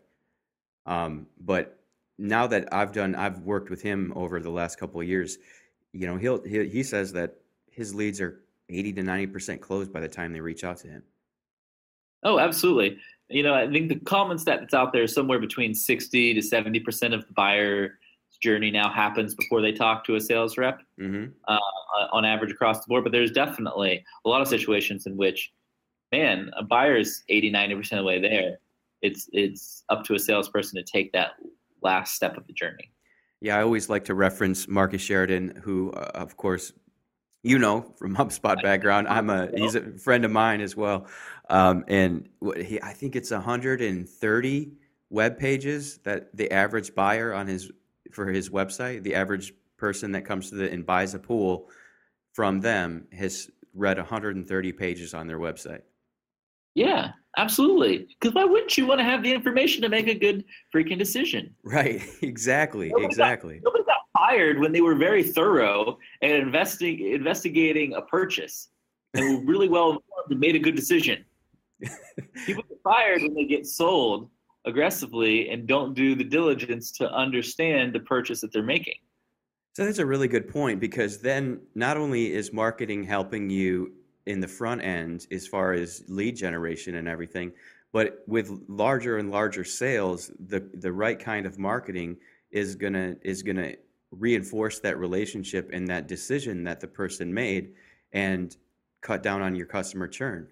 Um, 0.89 1.27
but 1.39 1.79
now 2.17 2.48
that 2.48 2.74
I've 2.74 2.91
done, 2.91 3.15
I've 3.15 3.39
worked 3.39 3.69
with 3.69 3.81
him 3.81 4.12
over 4.15 4.41
the 4.41 4.50
last 4.50 4.79
couple 4.79 5.00
of 5.00 5.08
years. 5.08 5.38
You 5.93 6.08
know, 6.08 6.17
he'll 6.17 6.43
he, 6.43 6.67
he 6.67 6.84
says 6.84 7.13
that 7.13 7.36
his 7.72 7.96
leads 7.96 8.19
are 8.19 8.41
eighty 8.67 8.91
to 8.93 9.03
ninety 9.03 9.27
percent 9.27 9.62
closed 9.62 9.93
by 9.93 10.01
the 10.01 10.10
time 10.10 10.34
they 10.34 10.41
reach 10.41 10.63
out 10.63 10.77
to 10.77 10.88
him. 10.88 11.03
Oh, 12.24 12.39
absolutely. 12.39 12.98
You 13.29 13.43
know, 13.43 13.53
I 13.53 13.69
think 13.69 13.89
the 13.89 14.00
common 14.00 14.38
stat 14.39 14.60
that's 14.62 14.74
out 14.74 14.91
there 14.91 15.03
is 15.03 15.13
somewhere 15.13 15.39
between 15.39 15.74
60 15.74 16.34
to 16.34 16.41
70% 16.41 17.13
of 17.13 17.25
the 17.27 17.34
buyer 17.34 18.00
journey 18.41 18.72
now 18.72 18.91
happens 18.91 19.36
before 19.36 19.62
they 19.62 19.72
talk 19.72 20.03
to 20.05 20.15
a 20.15 20.22
sales 20.22 20.58
rep 20.58 20.81
mm-hmm. 21.00 21.31
uh, 21.48 22.08
on 22.12 22.25
average 22.25 22.51
across 22.51 22.79
the 22.79 22.89
board. 22.89 23.03
But 23.03 23.12
there's 23.12 23.31
definitely 23.31 24.03
a 24.25 24.29
lot 24.29 24.41
of 24.41 24.48
situations 24.48 25.05
in 25.05 25.15
which, 25.15 25.53
man, 26.12 26.51
a 26.58 26.63
buyer's 26.63 27.24
80, 27.29 27.51
90% 27.51 27.77
of 27.77 27.98
the 28.00 28.03
way 28.03 28.19
there. 28.19 28.58
It's, 29.01 29.29
it's 29.32 29.84
up 29.89 30.03
to 30.06 30.15
a 30.15 30.20
salesperson 30.20 30.84
to 30.84 30.91
take 30.91 31.12
that 31.13 31.32
last 31.82 32.15
step 32.15 32.38
of 32.38 32.46
the 32.48 32.53
journey. 32.53 32.91
Yeah, 33.41 33.58
I 33.58 33.62
always 33.62 33.89
like 33.89 34.06
to 34.06 34.13
reference 34.13 34.68
Marcus 34.68 35.01
Sheridan, 35.01 35.62
who, 35.63 35.91
uh, 35.91 36.12
of 36.15 36.36
course, 36.36 36.74
you 37.44 37.58
know 37.58 37.94
from 37.98 38.15
HubSpot 38.18 38.62
background. 38.62 39.08
I'm 39.08 39.29
a 39.29 39.50
he's 39.56 39.75
a 39.75 39.91
friend 39.98 40.25
of 40.25 40.32
mine 40.32 40.62
as 40.62 40.75
well, 40.75 41.08
um, 41.50 41.86
and 41.88 42.27
he 42.58 42.82
I 42.82 42.94
think 42.94 43.15
it's 43.15 43.32
130 43.32 44.72
web 45.10 45.39
pages 45.39 46.00
that 46.00 46.36
the 46.36 46.51
average 46.51 46.94
buyer 46.94 47.34
on 47.34 47.48
his 47.48 47.72
for 48.12 48.27
his 48.27 48.50
website, 48.50 49.03
the 49.03 49.15
average 49.15 49.53
person 49.77 50.12
that 50.12 50.24
comes 50.24 50.50
to 50.50 50.56
the 50.56 50.72
and 50.72 50.86
buys 50.86 51.13
a 51.13 51.20
pool 51.20 51.70
from 52.34 52.60
them 52.60 53.08
has 53.12 53.50
read 53.74 53.98
130 53.98 54.72
pages 54.74 55.13
on 55.13 55.27
their 55.27 55.39
website. 55.39 55.82
Yeah, 56.75 57.12
absolutely. 57.39 58.08
Because 58.19 58.34
why 58.34 58.43
wouldn't 58.46 58.77
you 58.77 58.86
want 58.86 59.00
to 59.00 59.03
have 59.03 59.24
the 59.24 59.34
information 59.34 59.81
to 59.81 59.89
make 59.89 60.08
a 60.08 60.13
good 60.13 60.43
freaking 60.74 60.98
decision? 60.98 61.55
Right. 61.63 62.01
Exactly. 62.22 62.89
Nobody 62.89 63.05
exactly. 63.05 63.55
Got, 63.55 63.63
nobody 63.65 63.84
got 63.86 64.01
fired 64.17 64.60
when 64.60 64.72
they 64.72 64.81
were 64.81 64.96
very 64.96 65.24
thorough 65.24 65.98
and 66.22 66.31
investing 66.31 67.00
investigating 67.00 67.93
a 67.93 68.01
purchase 68.01 68.69
and 69.13 69.38
were 69.38 69.51
really 69.51 69.67
well 69.67 69.91
informed 69.91 70.31
and 70.31 70.39
made 70.39 70.55
a 70.55 70.60
good 70.60 70.75
decision. 70.75 71.25
People 72.46 72.63
get 72.69 72.77
fired 72.84 73.22
when 73.22 73.34
they 73.34 73.46
get 73.46 73.65
sold 73.65 74.29
aggressively 74.66 75.50
and 75.50 75.68
don't 75.68 75.94
do 75.94 76.16
the 76.16 76.24
diligence 76.24 76.92
to 76.92 77.11
understand 77.11 77.94
the 77.94 78.00
purchase 78.01 78.42
that 78.42 78.51
they're 78.51 78.64
making. 78.64 78.96
So 79.75 79.85
that's 79.85 80.00
a 80.00 80.05
really 80.05 80.27
good 80.27 80.48
point 80.48 80.79
because 80.79 81.20
then 81.20 81.61
not 81.75 81.98
only 81.98 82.33
is 82.33 82.51
marketing 82.51 83.03
helping 83.03 83.50
you 83.50 83.94
in 84.29 84.39
the 84.39 84.48
front 84.48 84.83
end 84.83 85.25
as 85.31 85.48
far 85.48 85.74
as 85.74 86.03
lead 86.07 86.35
generation 86.35 86.96
and 86.96 87.07
everything, 87.07 87.51
but 87.92 88.24
with 88.27 88.51
larger 88.68 89.18
and 89.18 89.31
larger 89.31 89.63
sales, 89.63 90.31
the 90.48 90.70
the 90.75 90.92
right 90.92 91.20
kind 91.20 91.48
of 91.48 91.57
marketing 91.57 92.15
is 92.51 92.75
gonna 92.75 93.15
is 93.24 93.42
gonna 93.42 93.74
reinforce 94.11 94.79
that 94.79 95.00
relationship 95.00 95.72
and 95.74 95.87
that 95.87 96.07
decision 96.07 96.63
that 96.63 96.79
the 96.79 96.87
person 96.87 97.33
made 97.33 97.74
and 98.13 98.57
cut 99.01 99.24
down 99.24 99.42
on 99.42 99.55
your 99.55 99.65
customer 99.65 100.07
churn. 100.07 100.48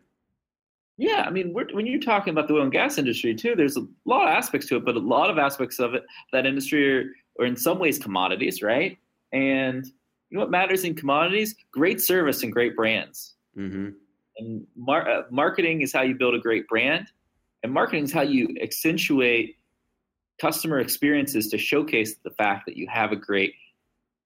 Yeah, 0.97 1.23
I 1.27 1.29
mean, 1.29 1.53
when 1.53 1.85
you're 1.85 1.99
talking 1.99 2.31
about 2.31 2.47
the 2.47 2.55
oil 2.55 2.63
and 2.63 2.71
gas 2.71 2.97
industry 2.97 3.35
too, 3.35 3.55
there's 3.55 3.77
a 3.77 3.85
lot 4.05 4.23
of 4.23 4.29
aspects 4.29 4.65
to 4.69 4.77
it, 4.77 4.85
but 4.85 4.95
a 4.95 4.99
lot 4.99 5.29
of 5.29 5.37
aspects 5.37 5.77
of 5.79 5.93
it 5.93 6.03
that 6.33 6.47
industry 6.47 6.97
are, 6.97 7.05
are 7.39 7.45
in 7.45 7.55
some 7.55 7.77
ways 7.77 7.99
commodities, 7.99 8.63
right? 8.63 8.97
And 9.31 9.85
you 10.29 10.37
know 10.37 10.39
what 10.39 10.49
matters 10.49 10.83
in 10.83 10.95
commodities? 10.95 11.55
Great 11.71 12.01
service 12.01 12.41
and 12.41 12.51
great 12.51 12.75
brands. 12.75 13.36
Mm-hmm. 13.57 13.89
And 14.37 14.67
mar- 14.75 15.09
uh, 15.09 15.23
marketing 15.31 15.81
is 15.81 15.91
how 15.91 16.03
you 16.03 16.15
build 16.15 16.35
a 16.35 16.39
great 16.39 16.67
brand, 16.67 17.07
and 17.63 17.73
marketing 17.73 18.03
is 18.03 18.13
how 18.13 18.21
you 18.21 18.55
accentuate 18.61 19.57
customer 20.39 20.79
experiences 20.79 21.47
to 21.47 21.57
showcase 21.57 22.15
the 22.23 22.29
fact 22.31 22.65
that 22.67 22.77
you 22.77 22.87
have 22.87 23.11
a 23.11 23.15
great 23.15 23.53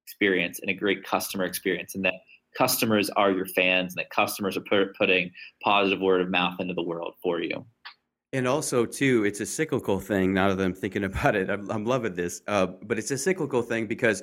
experience 0.06 0.60
and 0.60 0.70
a 0.70 0.74
great 0.74 1.04
customer 1.04 1.46
experience 1.46 1.96
and 1.96 2.04
that 2.04 2.16
customers 2.58 3.10
are 3.12 3.32
your 3.32 3.46
fans 3.46 3.94
and 3.94 4.00
that 4.00 4.10
customers 4.10 4.58
are 4.58 4.62
put, 4.62 4.96
putting 4.98 5.32
positive 5.64 6.02
word 6.02 6.22
of 6.22 6.30
mouth 6.30 6.60
into 6.60 6.74
the 6.74 6.84
world 6.84 7.14
for 7.24 7.42
you. 7.42 7.66
And 8.34 8.48
also 8.48 8.86
too 8.86 9.24
it's 9.24 9.40
a 9.40 9.46
cyclical 9.46 10.00
thing 10.00 10.34
now 10.34 10.54
that 10.54 10.64
i'm 10.64 10.74
thinking 10.74 11.04
about 11.06 11.36
it. 11.36 11.50
I'm, 11.50 11.70
I'm 11.72 11.86
loving 11.86 12.14
this. 12.14 12.42
Uh, 12.48 12.68
but 12.84 12.98
it's 13.00 13.12
a 13.12 13.18
cyclical 13.18 13.62
thing 13.62 13.88
because 13.88 14.22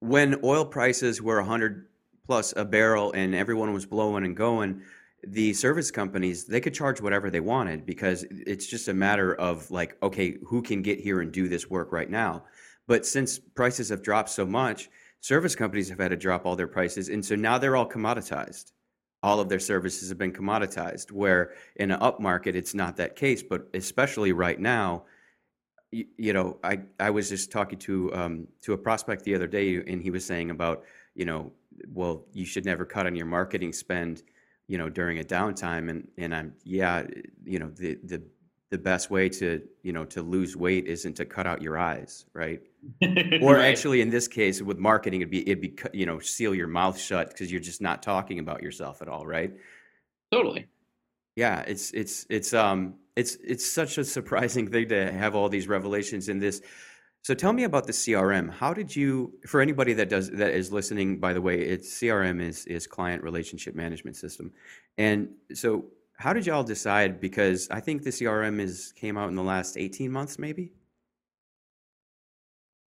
when 0.00 0.38
oil 0.44 0.66
prices 0.66 1.22
were 1.22 1.36
100 1.36 1.86
plus 2.26 2.54
a 2.56 2.64
barrel 2.64 3.12
and 3.12 3.34
everyone 3.34 3.72
was 3.72 3.86
blowing 3.86 4.24
and 4.24 4.36
going 4.36 4.82
the 5.26 5.54
service 5.54 5.90
companies 5.90 6.44
they 6.44 6.60
could 6.60 6.74
charge 6.74 7.00
whatever 7.00 7.30
they 7.30 7.40
wanted 7.40 7.86
because 7.86 8.26
it's 8.30 8.66
just 8.66 8.88
a 8.88 8.94
matter 8.94 9.34
of 9.36 9.70
like 9.70 9.96
okay 10.02 10.36
who 10.46 10.60
can 10.60 10.82
get 10.82 11.00
here 11.00 11.20
and 11.20 11.32
do 11.32 11.48
this 11.48 11.70
work 11.70 11.92
right 11.92 12.10
now? 12.10 12.44
But 12.86 13.06
since 13.06 13.38
prices 13.38 13.88
have 13.88 14.02
dropped 14.02 14.28
so 14.30 14.44
much 14.44 14.90
service 15.24 15.56
companies 15.56 15.88
have 15.88 15.98
had 15.98 16.10
to 16.10 16.16
drop 16.16 16.44
all 16.44 16.54
their 16.54 16.68
prices. 16.68 17.08
And 17.08 17.24
so 17.24 17.34
now 17.34 17.56
they're 17.56 17.76
all 17.76 17.88
commoditized. 17.88 18.72
All 19.22 19.40
of 19.40 19.48
their 19.48 19.58
services 19.58 20.10
have 20.10 20.18
been 20.18 20.34
commoditized 20.34 21.10
where 21.12 21.52
in 21.76 21.90
an 21.90 22.02
up 22.02 22.20
market 22.20 22.54
it's 22.54 22.74
not 22.74 22.98
that 22.98 23.16
case. 23.16 23.42
But 23.42 23.66
especially 23.72 24.32
right 24.32 24.60
now 24.60 25.04
you, 25.94 26.06
you 26.16 26.32
know 26.32 26.58
i 26.64 26.78
i 26.98 27.10
was 27.10 27.28
just 27.28 27.50
talking 27.50 27.78
to 27.78 28.12
um 28.14 28.48
to 28.60 28.72
a 28.72 28.78
prospect 28.78 29.24
the 29.24 29.34
other 29.34 29.46
day 29.46 29.76
and 29.76 30.02
he 30.02 30.10
was 30.10 30.24
saying 30.24 30.50
about 30.50 30.84
you 31.14 31.24
know 31.24 31.52
well 31.92 32.24
you 32.32 32.44
should 32.44 32.64
never 32.64 32.84
cut 32.84 33.06
on 33.06 33.14
your 33.14 33.26
marketing 33.26 33.72
spend 33.72 34.22
you 34.66 34.78
know 34.78 34.88
during 34.88 35.18
a 35.18 35.24
downtime. 35.24 35.90
And 35.90 36.08
and 36.18 36.34
i'm 36.34 36.54
yeah 36.64 37.04
you 37.44 37.58
know 37.58 37.70
the 37.70 37.98
the 38.04 38.22
the 38.70 38.78
best 38.78 39.08
way 39.08 39.28
to 39.28 39.62
you 39.82 39.92
know 39.92 40.04
to 40.04 40.20
lose 40.20 40.56
weight 40.56 40.86
isn't 40.86 41.14
to 41.14 41.24
cut 41.24 41.46
out 41.46 41.62
your 41.62 41.78
eyes 41.78 42.26
right? 42.32 42.60
Or 43.40 43.54
right. 43.54 43.66
actually 43.66 44.00
in 44.00 44.10
this 44.10 44.26
case 44.26 44.60
with 44.60 44.78
marketing 44.78 45.20
it'd 45.20 45.30
be 45.30 45.48
it'd 45.48 45.60
be 45.60 45.76
you 45.92 46.06
know 46.06 46.18
seal 46.18 46.54
your 46.54 46.66
mouth 46.66 46.98
shut 46.98 47.28
because 47.28 47.52
you're 47.52 47.60
just 47.60 47.80
not 47.80 48.02
talking 48.02 48.40
about 48.40 48.62
yourself 48.62 49.00
at 49.00 49.08
all 49.08 49.26
right? 49.26 49.52
Totally. 50.32 50.66
Yeah 51.36 51.60
it's 51.60 51.92
it's 51.92 52.26
it's 52.28 52.52
um 52.52 52.94
it's 53.16 53.36
it's 53.44 53.70
such 53.70 53.98
a 53.98 54.04
surprising 54.04 54.70
thing 54.70 54.88
to 54.88 55.12
have 55.12 55.34
all 55.34 55.48
these 55.48 55.68
revelations 55.68 56.28
in 56.28 56.38
this 56.38 56.62
so 57.24 57.32
tell 57.32 57.54
me 57.54 57.64
about 57.64 57.86
the 57.86 57.92
CRM. 57.92 58.50
How 58.50 58.74
did 58.74 58.94
you, 58.94 59.32
for 59.46 59.62
anybody 59.62 59.94
that 59.94 60.10
does 60.10 60.30
that 60.32 60.52
is 60.52 60.70
listening, 60.70 61.20
by 61.20 61.32
the 61.32 61.40
way, 61.40 61.58
it's 61.58 61.88
CRM 61.98 62.38
is 62.42 62.66
is 62.66 62.86
client 62.86 63.22
relationship 63.22 63.74
management 63.74 64.16
system, 64.16 64.52
and 64.98 65.30
so 65.54 65.86
how 66.18 66.34
did 66.34 66.46
y'all 66.46 66.62
decide? 66.62 67.20
Because 67.20 67.66
I 67.70 67.80
think 67.80 68.02
the 68.02 68.10
CRM 68.10 68.60
is 68.60 68.92
came 68.94 69.16
out 69.16 69.30
in 69.30 69.36
the 69.36 69.42
last 69.42 69.78
eighteen 69.78 70.12
months, 70.12 70.38
maybe. 70.38 70.72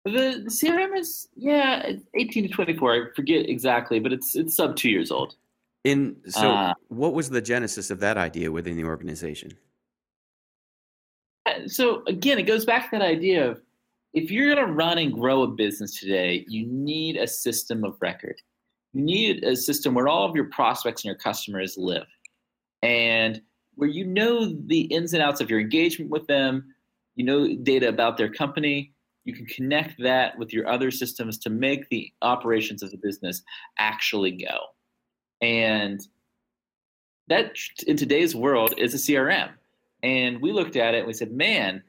The, 0.05 0.45
the 0.45 0.51
CRM 0.51 0.97
is 0.97 1.27
yeah, 1.35 1.91
eighteen 2.15 2.45
to 2.45 2.49
twenty 2.49 2.77
four. 2.77 2.95
I 2.95 3.01
forget 3.17 3.49
exactly, 3.49 3.99
but 3.99 4.13
it's 4.13 4.37
it's 4.37 4.55
sub 4.55 4.77
two 4.77 4.91
years 4.91 5.11
old. 5.11 5.35
In 5.83 6.19
so, 6.29 6.53
uh, 6.53 6.75
what 6.87 7.15
was 7.15 7.31
the 7.31 7.43
genesis 7.43 7.91
of 7.91 7.99
that 7.99 8.17
idea 8.17 8.53
within 8.53 8.77
the 8.77 8.85
organization? 8.85 9.59
So 11.67 12.03
again, 12.07 12.39
it 12.39 12.43
goes 12.45 12.65
back 12.65 12.91
to 12.91 12.99
that 12.99 13.05
idea 13.05 13.51
of 13.51 13.61
if 14.13 14.31
you're 14.31 14.55
going 14.55 14.67
to 14.67 14.73
run 14.73 14.99
and 14.99 15.13
grow 15.13 15.43
a 15.43 15.49
business 15.49 15.99
today, 15.99 16.45
you 16.49 16.67
need 16.67 17.17
a 17.17 17.27
system 17.27 17.85
of 17.85 17.97
record. 18.01 18.41
You 18.93 19.03
need 19.03 19.45
a 19.45 19.57
system 19.57 19.95
where 19.95 20.09
all 20.09 20.29
of 20.29 20.35
your 20.35 20.47
prospects 20.47 21.03
and 21.03 21.09
your 21.09 21.19
customers 21.19 21.77
live 21.79 22.07
and 22.83 23.41
where 23.77 23.89
you 23.89 24.05
know 24.05 24.53
the 24.67 24.83
ins 24.83 25.15
and 25.15 25.23
outs 25.23 25.41
of 25.41 25.49
your 25.49 25.61
engagement 25.61 26.11
with 26.11 26.27
them, 26.27 26.75
you 27.15 27.25
know 27.25 27.55
data 27.63 27.89
about 27.89 28.17
their 28.17 28.33
company. 28.33 28.93
You 29.25 29.35
can 29.35 29.47
connect 29.47 30.01
that 30.03 30.39
with 30.39 30.53
your 30.53 30.67
other 30.69 30.91
systems 30.91 31.39
to 31.39 31.51
make 31.51 31.89
the 31.89 32.13
operations 32.23 32.83
of 32.83 32.91
the 32.91 32.97
business 32.97 33.43
actually 33.79 34.33
go. 34.33 34.59
And 35.41 36.01
that 37.29 37.53
in 37.87 37.97
today's 37.97 38.35
world 38.35 38.75
is 38.77 38.95
a 38.95 38.97
CRM. 38.97 39.51
And 40.03 40.41
we 40.41 40.53
looked 40.53 40.77
at 40.77 40.95
it 40.95 40.99
and 40.99 41.07
we 41.07 41.13
said, 41.13 41.33
man, 41.33 41.83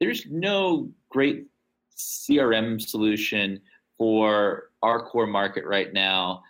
there's 0.00 0.26
no 0.26 0.90
great 1.08 1.46
CRM 1.96 2.80
solution 2.80 3.60
for 3.96 4.70
our 4.82 5.06
core 5.06 5.26
market 5.26 5.64
right 5.64 5.92
now 5.92 6.42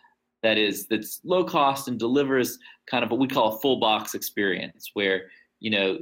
that 0.43 0.59
is 0.59 0.87
that's 0.87 1.21
low 1.25 1.45
cost 1.45 1.89
and 1.89 1.99
delivers 1.99 2.59
kind 2.87 3.05
of 3.05 3.11
what 3.11 3.21
we 3.21 3.27
call 3.27 3.55
a 3.55 3.59
full 3.61 3.81
box 3.81 4.15
experience 4.15 4.91
where 4.95 5.23
you 5.61 5.71
know 5.71 5.99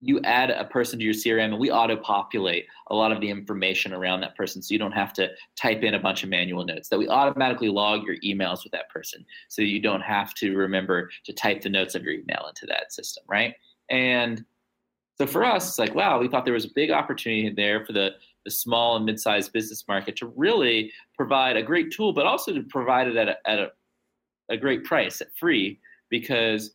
you 0.00 0.20
add 0.22 0.50
a 0.50 0.64
person 0.64 0.98
to 0.98 1.04
your 1.04 1.14
CRM 1.14 1.46
and 1.46 1.58
we 1.58 1.70
auto 1.70 1.96
populate 1.96 2.66
a 2.88 2.94
lot 2.94 3.10
of 3.10 3.22
the 3.22 3.30
information 3.30 3.94
around 3.94 4.20
that 4.20 4.36
person. 4.36 4.60
So 4.60 4.74
you 4.74 4.78
don't 4.78 4.92
have 4.92 5.14
to 5.14 5.30
type 5.56 5.82
in 5.82 5.94
a 5.94 5.98
bunch 5.98 6.22
of 6.22 6.28
manual 6.28 6.62
notes 6.62 6.90
that 6.90 6.98
we 6.98 7.08
automatically 7.08 7.70
log 7.70 8.02
your 8.02 8.16
emails 8.16 8.64
with 8.64 8.72
that 8.72 8.90
person. 8.90 9.24
So 9.48 9.62
you 9.62 9.80
don't 9.80 10.02
have 10.02 10.34
to 10.34 10.54
remember 10.56 11.08
to 11.24 11.32
type 11.32 11.62
the 11.62 11.70
notes 11.70 11.94
of 11.94 12.02
your 12.02 12.12
email 12.12 12.44
into 12.48 12.66
that 12.66 12.92
system 12.92 13.24
right 13.28 13.54
and 13.90 14.44
so 15.18 15.26
for 15.26 15.44
us 15.44 15.68
it's 15.68 15.78
like 15.78 15.94
wow 15.94 16.18
we 16.18 16.28
thought 16.28 16.44
there 16.44 16.54
was 16.54 16.64
a 16.64 16.74
big 16.74 16.90
opportunity 16.90 17.52
there 17.54 17.84
for 17.84 17.92
the 17.92 18.10
the 18.44 18.50
small 18.50 18.96
and 18.96 19.06
mid-sized 19.06 19.52
business 19.52 19.84
market 19.88 20.16
to 20.16 20.26
really 20.36 20.92
provide 21.16 21.56
a 21.56 21.62
great 21.62 21.90
tool 21.90 22.12
but 22.12 22.26
also 22.26 22.52
to 22.52 22.62
provide 22.64 23.08
it 23.08 23.16
at 23.16 23.28
a, 23.28 23.36
at 23.46 23.58
a, 23.58 23.68
a 24.50 24.56
great 24.56 24.84
price 24.84 25.20
at 25.20 25.34
free 25.38 25.80
because 26.10 26.74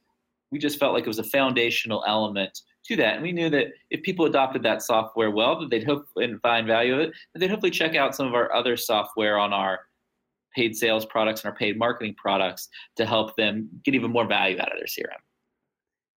we 0.51 0.59
just 0.59 0.79
felt 0.79 0.93
like 0.93 1.03
it 1.03 1.07
was 1.07 1.19
a 1.19 1.23
foundational 1.23 2.03
element 2.07 2.61
to 2.85 2.95
that. 2.97 3.15
And 3.15 3.23
we 3.23 3.31
knew 3.31 3.49
that 3.49 3.67
if 3.89 4.01
people 4.03 4.25
adopted 4.25 4.63
that 4.63 4.81
software 4.81 5.31
well, 5.31 5.59
that 5.59 5.69
they'd 5.69 5.85
hope 5.85 6.05
and 6.15 6.41
find 6.41 6.67
value 6.67 6.93
of 6.93 6.99
it, 6.99 7.13
that 7.33 7.39
they'd 7.39 7.49
hopefully 7.49 7.71
check 7.71 7.95
out 7.95 8.15
some 8.15 8.27
of 8.27 8.33
our 8.33 8.53
other 8.53 8.75
software 8.75 9.37
on 9.37 9.53
our 9.53 9.79
paid 10.55 10.75
sales 10.75 11.05
products 11.05 11.41
and 11.41 11.51
our 11.51 11.55
paid 11.55 11.77
marketing 11.77 12.15
products 12.17 12.69
to 12.95 13.05
help 13.05 13.35
them 13.35 13.69
get 13.83 13.93
even 13.93 14.11
more 14.11 14.27
value 14.27 14.59
out 14.59 14.71
of 14.71 14.79
their 14.79 14.87
CRM. 14.87 15.19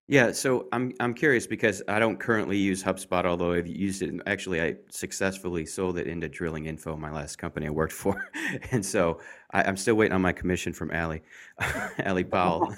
Yeah, 0.08 0.32
so 0.32 0.68
I'm 0.72 0.92
I'm 0.98 1.14
curious 1.14 1.46
because 1.46 1.80
I 1.86 2.00
don't 2.00 2.18
currently 2.18 2.56
use 2.56 2.82
HubSpot, 2.82 3.24
although 3.24 3.52
I've 3.52 3.68
used 3.68 4.02
it. 4.02 4.12
Actually, 4.26 4.60
I 4.60 4.76
successfully 4.90 5.64
sold 5.64 5.96
it 5.96 6.08
into 6.08 6.28
Drilling 6.28 6.66
Info, 6.66 6.96
my 6.96 7.10
last 7.10 7.36
company 7.36 7.68
I 7.68 7.70
worked 7.70 7.92
for, 7.92 8.28
and 8.72 8.84
so 8.84 9.20
I, 9.52 9.62
am 9.68 9.76
still 9.76 9.94
waiting 9.94 10.12
on 10.12 10.20
my 10.20 10.32
commission 10.32 10.72
from 10.72 10.90
Ali, 10.90 11.22
Ali 12.04 12.24
Powell. 12.30 12.74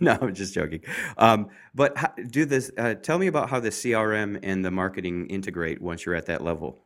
no, 0.00 0.18
I'm 0.20 0.34
just 0.34 0.52
joking. 0.52 0.80
Um, 1.16 1.48
but 1.74 1.96
how, 1.96 2.12
do 2.28 2.44
this. 2.44 2.70
Uh, 2.76 2.94
tell 2.94 3.18
me 3.18 3.26
about 3.26 3.48
how 3.48 3.58
the 3.58 3.70
CRM 3.70 4.38
and 4.42 4.62
the 4.62 4.70
marketing 4.70 5.28
integrate 5.28 5.80
once 5.80 6.04
you're 6.04 6.14
at 6.14 6.26
that 6.26 6.44
level. 6.44 6.84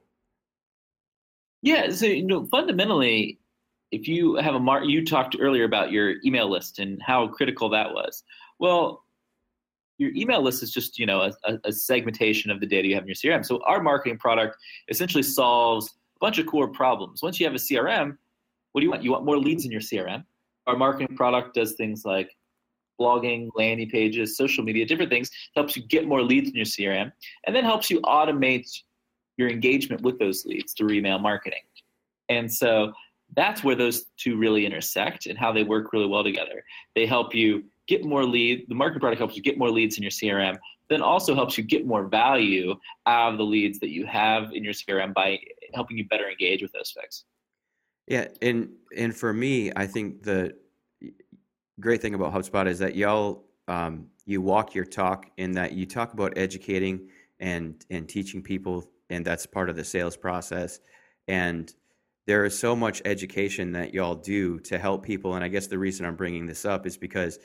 Yeah, 1.62 1.90
so 1.90 2.06
you 2.06 2.24
know, 2.24 2.46
fundamentally, 2.46 3.40
if 3.90 4.06
you 4.06 4.36
have 4.36 4.54
a 4.54 4.60
mar- 4.60 4.84
you 4.84 5.04
talked 5.04 5.36
earlier 5.40 5.64
about 5.64 5.90
your 5.90 6.14
email 6.24 6.48
list 6.48 6.78
and 6.78 7.02
how 7.02 7.26
critical 7.26 7.68
that 7.70 7.92
was. 7.92 8.22
Well, 8.58 9.02
your 9.98 10.10
email 10.14 10.42
list 10.42 10.62
is 10.62 10.70
just 10.70 10.98
you 10.98 11.06
know 11.06 11.30
a, 11.44 11.58
a, 11.64 11.72
segmentation 11.72 12.50
of 12.50 12.60
the 12.60 12.66
data 12.66 12.86
you 12.88 12.94
have 12.94 13.04
in 13.04 13.08
your 13.08 13.14
crm 13.14 13.44
so 13.44 13.62
our 13.64 13.82
marketing 13.82 14.18
product 14.18 14.56
essentially 14.88 15.22
solves 15.22 15.88
a 15.88 16.18
bunch 16.20 16.38
of 16.38 16.46
core 16.46 16.68
problems. 16.68 17.22
Once 17.22 17.38
you 17.38 17.46
have 17.46 17.54
a 17.54 17.58
crm 17.58 18.16
what 18.72 18.80
do 18.80 18.84
you 18.84 18.90
want? 18.90 19.02
You 19.02 19.12
want 19.12 19.24
more 19.24 19.38
leads 19.38 19.64
in 19.64 19.70
your 19.70 19.80
crm 19.80 20.24
our 20.66 20.76
marketing 20.76 21.16
product 21.16 21.54
does 21.54 21.72
things 21.72 22.04
like 22.04 22.30
blogging 23.00 23.50
landing 23.54 23.90
pages 23.90 24.36
social 24.36 24.64
media 24.64 24.86
different 24.86 25.10
things 25.10 25.30
helps 25.54 25.76
you 25.76 25.82
get 25.82 26.06
more 26.06 26.22
leads 26.22 26.48
in 26.48 26.56
your 26.56 26.64
crm 26.64 27.12
and 27.46 27.54
then 27.54 27.62
helps 27.62 27.90
you 27.90 28.00
automate 28.00 28.66
your 29.36 29.48
engagement 29.48 30.02
with 30.02 30.18
those 30.18 30.44
leads 30.44 30.72
through 30.72 30.90
email 30.90 31.18
marketing. 31.18 31.60
And 32.28 32.52
so 32.52 32.92
that's 33.36 33.62
where 33.62 33.74
those 33.74 34.06
two 34.16 34.36
really 34.36 34.64
intersect 34.64 35.26
and 35.26 35.38
how 35.38 35.52
they 35.52 35.64
work 35.64 35.92
really 35.92 36.06
well 36.06 36.24
together. 36.24 36.64
They 36.94 37.06
help 37.06 37.34
you 37.34 37.64
get 37.86 38.04
more 38.04 38.24
lead. 38.24 38.66
The 38.68 38.74
marketing 38.74 39.00
product 39.00 39.18
helps 39.18 39.36
you 39.36 39.42
get 39.42 39.58
more 39.58 39.70
leads 39.70 39.96
in 39.96 40.02
your 40.02 40.10
CRM, 40.10 40.56
then 40.88 41.02
also 41.02 41.34
helps 41.34 41.56
you 41.58 41.64
get 41.64 41.86
more 41.86 42.06
value 42.06 42.74
out 43.06 43.32
of 43.32 43.38
the 43.38 43.44
leads 43.44 43.78
that 43.80 43.90
you 43.90 44.06
have 44.06 44.52
in 44.52 44.64
your 44.64 44.72
CRM 44.72 45.14
by 45.14 45.38
helping 45.74 45.96
you 45.98 46.06
better 46.08 46.28
engage 46.28 46.62
with 46.62 46.72
those 46.72 46.90
folks. 46.90 47.24
Yeah, 48.06 48.28
and 48.40 48.70
and 48.96 49.14
for 49.14 49.32
me, 49.32 49.72
I 49.74 49.86
think 49.86 50.22
the 50.22 50.54
great 51.80 52.00
thing 52.00 52.14
about 52.14 52.32
HubSpot 52.32 52.66
is 52.66 52.78
that 52.78 52.94
y'all 52.94 53.44
um, 53.68 54.06
you 54.26 54.40
walk 54.40 54.74
your 54.74 54.84
talk 54.84 55.26
in 55.36 55.52
that 55.52 55.72
you 55.72 55.86
talk 55.86 56.12
about 56.12 56.36
educating 56.36 57.08
and 57.40 57.84
and 57.90 58.08
teaching 58.08 58.42
people, 58.42 58.88
and 59.10 59.24
that's 59.24 59.44
part 59.44 59.68
of 59.68 59.76
the 59.76 59.84
sales 59.84 60.16
process. 60.16 60.78
And 61.26 61.74
there 62.26 62.44
is 62.44 62.58
so 62.58 62.74
much 62.74 63.02
education 63.04 63.72
that 63.72 63.94
y'all 63.94 64.14
do 64.14 64.58
to 64.60 64.78
help 64.78 65.04
people. 65.04 65.34
And 65.34 65.44
I 65.44 65.48
guess 65.48 65.68
the 65.68 65.78
reason 65.78 66.04
I'm 66.04 66.16
bringing 66.16 66.46
this 66.46 66.64
up 66.64 66.86
is 66.86 66.96
because 66.96 67.38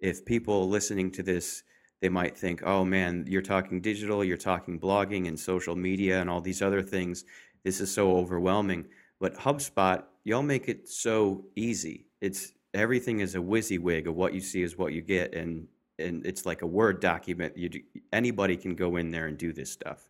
if 0.00 0.24
people 0.24 0.68
listening 0.68 1.10
to 1.10 1.22
this 1.22 1.62
they 2.00 2.08
might 2.08 2.36
think 2.36 2.62
oh 2.64 2.84
man 2.84 3.24
you're 3.26 3.42
talking 3.42 3.80
digital 3.80 4.24
you're 4.24 4.36
talking 4.36 4.78
blogging 4.78 5.28
and 5.28 5.38
social 5.38 5.74
media 5.74 6.20
and 6.20 6.30
all 6.30 6.40
these 6.40 6.62
other 6.62 6.82
things. 6.82 7.24
This 7.64 7.80
is 7.80 7.92
so 7.92 8.16
overwhelming. 8.16 8.86
But 9.20 9.34
hubspot 9.34 10.04
y'all 10.24 10.42
make 10.42 10.68
it 10.68 10.88
so 10.88 11.44
easy. 11.56 12.06
It's 12.20 12.52
everything 12.74 13.20
is 13.20 13.34
a 13.34 13.38
WYSIWYG 13.38 14.06
of 14.06 14.14
what 14.14 14.34
you 14.34 14.40
see 14.40 14.62
is 14.62 14.76
what 14.76 14.92
you 14.92 15.02
get 15.02 15.34
and 15.34 15.66
and 15.98 16.24
it's 16.24 16.46
like 16.46 16.62
a 16.62 16.66
word 16.66 17.00
document. 17.00 17.56
You 17.56 17.68
do, 17.68 17.80
anybody 18.12 18.56
can 18.56 18.76
go 18.76 18.96
in 18.96 19.10
there 19.10 19.26
and 19.26 19.36
do 19.36 19.52
this 19.52 19.72
stuff. 19.72 20.08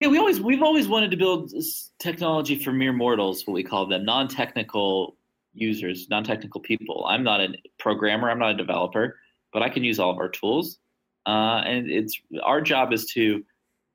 Yeah 0.00 0.08
we 0.08 0.18
always 0.18 0.40
we've 0.40 0.62
always 0.62 0.88
wanted 0.88 1.10
to 1.10 1.16
build 1.16 1.52
technology 1.98 2.58
for 2.58 2.72
mere 2.72 2.92
mortals 2.92 3.46
what 3.46 3.52
we 3.52 3.62
call 3.62 3.86
them 3.86 4.04
non-technical 4.04 5.16
users, 5.54 6.08
non-technical 6.08 6.60
people. 6.60 7.04
I'm 7.08 7.22
not 7.22 7.40
a 7.40 7.48
programmer. 7.78 8.30
I'm 8.30 8.38
not 8.38 8.52
a 8.52 8.56
developer, 8.56 9.16
but 9.52 9.62
I 9.62 9.68
can 9.68 9.84
use 9.84 9.98
all 9.98 10.10
of 10.10 10.18
our 10.18 10.28
tools. 10.28 10.78
Uh, 11.26 11.62
and 11.64 11.90
it's 11.90 12.20
our 12.42 12.60
job 12.60 12.92
is 12.92 13.06
to 13.12 13.44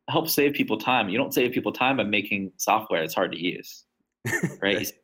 help 0.10 0.30
save 0.30 0.54
people 0.54 0.78
time. 0.78 1.10
You 1.10 1.18
don't 1.18 1.34
save 1.34 1.52
people 1.52 1.72
time 1.72 1.98
by 1.98 2.04
making 2.04 2.52
software 2.58 3.02
that's 3.02 3.14
hard 3.14 3.32
to 3.34 3.40
use, 3.40 3.84
right? 4.62 4.80
you 4.80 4.86
save 4.86 4.96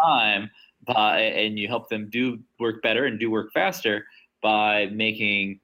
time 0.00 0.50
by 0.86 1.20
and 1.20 1.58
you 1.58 1.68
help 1.68 1.88
them 1.88 2.08
do 2.10 2.38
work 2.60 2.82
better 2.82 3.06
and 3.06 3.18
do 3.18 3.30
work 3.30 3.52
faster 3.52 4.04
by 4.42 4.86
making 4.86 5.60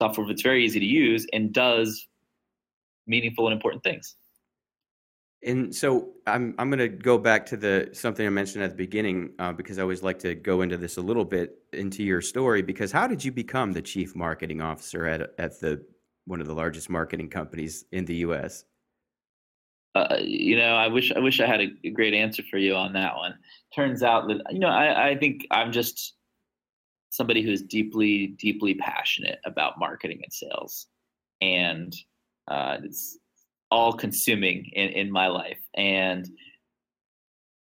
software 0.00 0.26
that's 0.26 0.42
very 0.42 0.64
easy 0.64 0.80
to 0.80 0.86
use 0.86 1.26
and 1.32 1.52
does 1.52 2.06
meaningful 3.06 3.46
and 3.46 3.54
important 3.54 3.82
things. 3.82 4.16
And 5.42 5.74
so 5.74 6.08
I'm 6.26 6.54
I'm 6.58 6.70
going 6.70 6.78
to 6.78 6.88
go 6.88 7.18
back 7.18 7.46
to 7.46 7.56
the 7.56 7.90
something 7.92 8.26
I 8.26 8.30
mentioned 8.30 8.64
at 8.64 8.70
the 8.70 8.76
beginning 8.76 9.30
uh, 9.38 9.52
because 9.52 9.78
I 9.78 9.82
always 9.82 10.02
like 10.02 10.18
to 10.20 10.34
go 10.34 10.62
into 10.62 10.76
this 10.76 10.96
a 10.96 11.02
little 11.02 11.24
bit 11.24 11.58
into 11.72 12.02
your 12.02 12.20
story 12.20 12.62
because 12.62 12.90
how 12.90 13.06
did 13.06 13.24
you 13.24 13.30
become 13.30 13.72
the 13.72 13.82
chief 13.82 14.16
marketing 14.16 14.60
officer 14.60 15.06
at 15.06 15.30
at 15.38 15.60
the 15.60 15.84
one 16.24 16.40
of 16.40 16.46
the 16.46 16.54
largest 16.54 16.90
marketing 16.90 17.28
companies 17.28 17.84
in 17.92 18.04
the 18.04 18.16
U.S. 18.16 18.64
Uh, 19.94 20.16
you 20.20 20.56
know, 20.56 20.74
I 20.74 20.88
wish 20.88 21.10
I 21.12 21.20
wish 21.20 21.40
I 21.40 21.46
had 21.46 21.60
a 21.60 21.90
great 21.90 22.12
answer 22.12 22.42
for 22.50 22.58
you 22.58 22.74
on 22.74 22.92
that 22.92 23.16
one. 23.16 23.34
Turns 23.74 24.02
out 24.02 24.28
that 24.28 24.42
you 24.50 24.58
know 24.58 24.68
I, 24.68 25.10
I 25.10 25.16
think 25.16 25.46
I'm 25.50 25.72
just 25.72 26.14
somebody 27.10 27.42
who 27.42 27.50
is 27.50 27.62
deeply 27.62 28.28
deeply 28.38 28.74
passionate 28.74 29.38
about 29.46 29.78
marketing 29.78 30.20
and 30.22 30.32
sales, 30.32 30.88
and 31.40 31.94
uh, 32.48 32.78
it's 32.82 33.18
all 33.70 33.92
consuming 33.92 34.66
in, 34.72 34.90
in 34.90 35.10
my 35.10 35.26
life. 35.26 35.58
And 35.74 36.28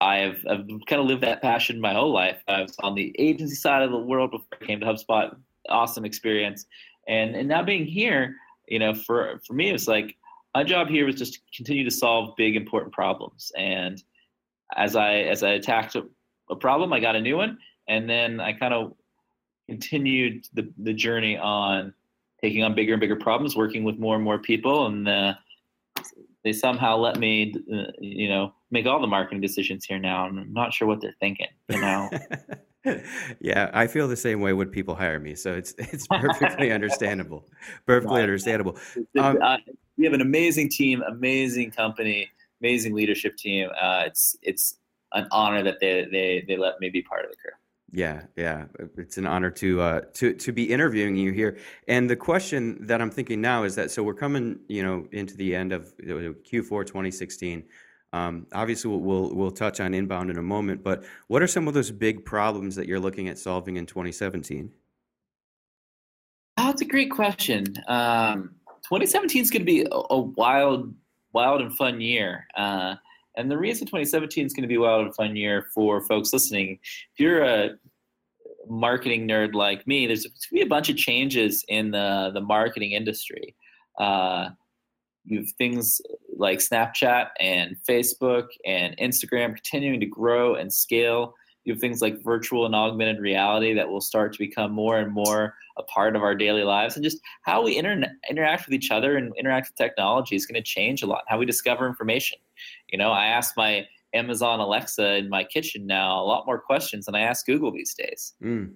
I've, 0.01 0.45
I've 0.49 0.67
kind 0.87 1.01
of 1.01 1.05
lived 1.05 1.23
that 1.23 1.41
passion 1.41 1.79
my 1.79 1.93
whole 1.93 2.11
life. 2.11 2.41
I 2.47 2.61
was 2.61 2.75
on 2.79 2.95
the 2.95 3.15
agency 3.17 3.55
side 3.55 3.81
of 3.81 3.91
the 3.91 3.97
world 3.97 4.31
before 4.31 4.57
I 4.61 4.65
came 4.65 4.79
to 4.81 4.85
HubSpot. 4.85 5.35
Awesome 5.69 6.05
experience. 6.05 6.65
And, 7.07 7.35
and 7.35 7.47
now 7.47 7.63
being 7.63 7.85
here, 7.85 8.35
you 8.67 8.79
know, 8.79 8.93
for, 8.93 9.39
for 9.47 9.53
me, 9.53 9.69
it 9.69 9.73
was 9.73 9.87
like 9.87 10.15
my 10.53 10.63
job 10.63 10.89
here 10.89 11.05
was 11.05 11.15
just 11.15 11.33
to 11.33 11.39
continue 11.55 11.83
to 11.83 11.91
solve 11.91 12.35
big, 12.35 12.55
important 12.55 12.93
problems. 12.93 13.51
And 13.57 14.03
as 14.75 14.95
I, 14.95 15.15
as 15.15 15.43
I 15.43 15.51
attacked 15.51 15.95
a, 15.95 16.03
a 16.49 16.55
problem, 16.55 16.93
I 16.93 16.99
got 16.99 17.15
a 17.15 17.21
new 17.21 17.37
one. 17.37 17.57
And 17.87 18.09
then 18.09 18.39
I 18.39 18.53
kind 18.53 18.73
of 18.73 18.93
continued 19.67 20.47
the, 20.53 20.71
the 20.77 20.93
journey 20.93 21.37
on 21.37 21.93
taking 22.41 22.63
on 22.63 22.75
bigger 22.75 22.93
and 22.93 22.99
bigger 22.99 23.15
problems, 23.15 23.55
working 23.55 23.83
with 23.83 23.97
more 23.97 24.15
and 24.15 24.23
more 24.23 24.39
people. 24.39 24.87
And, 24.87 25.07
uh, 25.07 25.33
they 26.45 26.53
somehow 26.53 26.95
let 26.95 27.17
me, 27.17 27.55
uh, 27.73 27.91
you 27.99 28.29
know, 28.29 28.53
make 28.69 28.85
all 28.85 29.01
the 29.01 29.07
marketing 29.07 29.41
decisions 29.41 29.83
here 29.83 29.97
now. 29.97 30.27
And 30.27 30.39
I'm 30.39 30.53
not 30.53 30.73
sure 30.73 30.87
what 30.87 31.01
they're 31.01 31.15
thinking, 31.19 31.47
you 31.69 31.81
know. 31.81 32.09
yeah, 33.41 33.71
I 33.73 33.87
feel 33.87 34.07
the 34.07 34.15
same 34.15 34.41
way 34.41 34.53
when 34.53 34.69
people 34.69 34.93
hire 34.93 35.19
me, 35.19 35.33
so 35.33 35.53
it's 35.53 35.73
it's 35.79 36.07
perfectly 36.07 36.71
understandable. 36.71 37.49
Perfectly 37.87 38.21
understandable. 38.21 38.77
Um, 39.19 39.41
uh, 39.41 39.57
we 39.97 40.05
have 40.05 40.13
an 40.13 40.21
amazing 40.21 40.69
team, 40.69 41.01
amazing 41.07 41.71
company, 41.71 42.29
amazing 42.61 42.93
leadership 42.93 43.35
team. 43.37 43.69
Uh, 43.81 44.03
it's 44.05 44.37
it's 44.43 44.77
an 45.13 45.27
honor 45.31 45.63
that 45.63 45.79
they 45.81 46.05
they 46.11 46.45
they 46.47 46.57
let 46.57 46.79
me 46.79 46.89
be 46.91 47.01
part 47.01 47.25
of 47.25 47.31
the 47.31 47.37
crew. 47.37 47.51
Yeah, 47.95 48.23
yeah, 48.35 48.65
it's 48.97 49.17
an 49.17 49.25
honor 49.25 49.49
to 49.51 49.79
uh, 49.79 50.01
to 50.15 50.33
to 50.33 50.51
be 50.51 50.65
interviewing 50.65 51.15
you 51.15 51.31
here. 51.31 51.57
And 51.87 52.09
the 52.09 52.15
question 52.17 52.85
that 52.87 53.01
I'm 53.01 53.09
thinking 53.09 53.39
now 53.39 53.63
is 53.63 53.75
that 53.75 53.89
so 53.89 54.03
we're 54.03 54.13
coming, 54.13 54.59
you 54.67 54.83
know, 54.83 55.07
into 55.13 55.37
the 55.37 55.55
end 55.55 55.71
of 55.71 55.95
Q4 55.97 56.85
2016. 56.85 57.63
Um, 58.11 58.47
obviously, 58.53 58.91
we'll, 58.91 58.99
we'll, 58.99 59.33
we'll 59.33 59.51
touch 59.51 59.79
on 59.79 59.93
inbound 59.93 60.29
in 60.29 60.37
a 60.37 60.43
moment, 60.43 60.83
but 60.83 61.05
what 61.27 61.41
are 61.41 61.47
some 61.47 61.69
of 61.69 61.73
those 61.73 61.89
big 61.89 62.25
problems 62.25 62.75
that 62.75 62.85
you're 62.85 62.99
looking 62.99 63.29
at 63.29 63.39
solving 63.39 63.77
in 63.77 63.85
2017? 63.85 64.71
Oh, 66.57 66.65
that's 66.65 66.81
a 66.81 66.85
great 66.85 67.11
question. 67.11 67.65
Um, 67.87 68.55
2017 68.89 69.41
is 69.41 69.51
going 69.51 69.61
to 69.61 69.65
be 69.65 69.81
a, 69.81 70.01
a, 70.09 70.19
wild, 70.19 70.93
wild 71.33 71.61
and 71.61 71.75
fun 71.75 71.99
year. 72.01 72.45
Uh, 72.57 72.95
and 73.37 73.49
the 73.49 73.57
reason 73.57 73.85
2017 73.85 74.45
is 74.45 74.53
going 74.53 74.63
to 74.63 74.67
be 74.67 74.75
a 74.75 74.79
wild 74.79 75.05
and 75.05 75.15
fun 75.15 75.35
year 75.35 75.67
for 75.73 76.01
folks 76.01 76.33
listening, 76.33 76.79
if 76.83 77.19
you're 77.19 77.43
a 77.43 77.71
marketing 78.67 79.27
nerd 79.27 79.53
like 79.53 79.85
me, 79.87 80.07
there's 80.07 80.23
going 80.23 80.33
to 80.41 80.53
be 80.53 80.61
a 80.61 80.67
bunch 80.67 80.89
of 80.89 80.97
changes 80.97 81.63
in 81.67 81.91
the, 81.91 82.31
the 82.33 82.41
marketing 82.41 82.91
industry. 82.91 83.55
Uh, 83.99 84.49
you 85.23 85.39
have 85.39 85.51
things 85.57 86.01
like 86.37 86.59
Snapchat 86.59 87.29
and 87.39 87.75
Facebook 87.87 88.47
and 88.65 88.95
Instagram 88.97 89.55
continuing 89.55 89.99
to 89.99 90.05
grow 90.05 90.55
and 90.55 90.71
scale. 90.71 91.33
You 91.65 91.73
have 91.73 91.81
things 91.81 92.01
like 92.01 92.23
virtual 92.23 92.65
and 92.65 92.75
augmented 92.75 93.19
reality 93.19 93.73
that 93.73 93.89
will 93.89 94.01
start 94.01 94.33
to 94.33 94.39
become 94.39 94.71
more 94.71 94.99
and 94.99 95.11
more 95.11 95.55
a 95.77 95.83
part 95.83 96.15
of 96.15 96.21
our 96.21 96.35
daily 96.35 96.63
lives. 96.63 96.95
And 96.95 97.03
just 97.03 97.19
how 97.41 97.63
we 97.63 97.77
inter- 97.77 98.05
interact 98.29 98.65
with 98.65 98.73
each 98.73 98.91
other 98.91 99.17
and 99.17 99.33
interact 99.37 99.69
with 99.69 99.75
technology 99.75 100.35
is 100.35 100.45
going 100.45 100.61
to 100.61 100.63
change 100.63 101.03
a 101.03 101.07
lot. 101.07 101.23
How 101.27 101.37
we 101.37 101.45
discover 101.45 101.87
information. 101.87 102.37
You 102.91 102.97
know, 102.97 103.11
I 103.11 103.25
ask 103.25 103.57
my 103.57 103.85
Amazon 104.13 104.59
Alexa 104.59 105.15
in 105.17 105.29
my 105.29 105.43
kitchen 105.43 105.85
now 105.85 106.21
a 106.21 106.23
lot 106.23 106.45
more 106.45 106.59
questions 106.59 107.05
than 107.05 107.15
I 107.15 107.21
ask 107.21 107.45
Google 107.45 107.71
these 107.71 107.93
days. 107.93 108.33
Mm. 108.43 108.71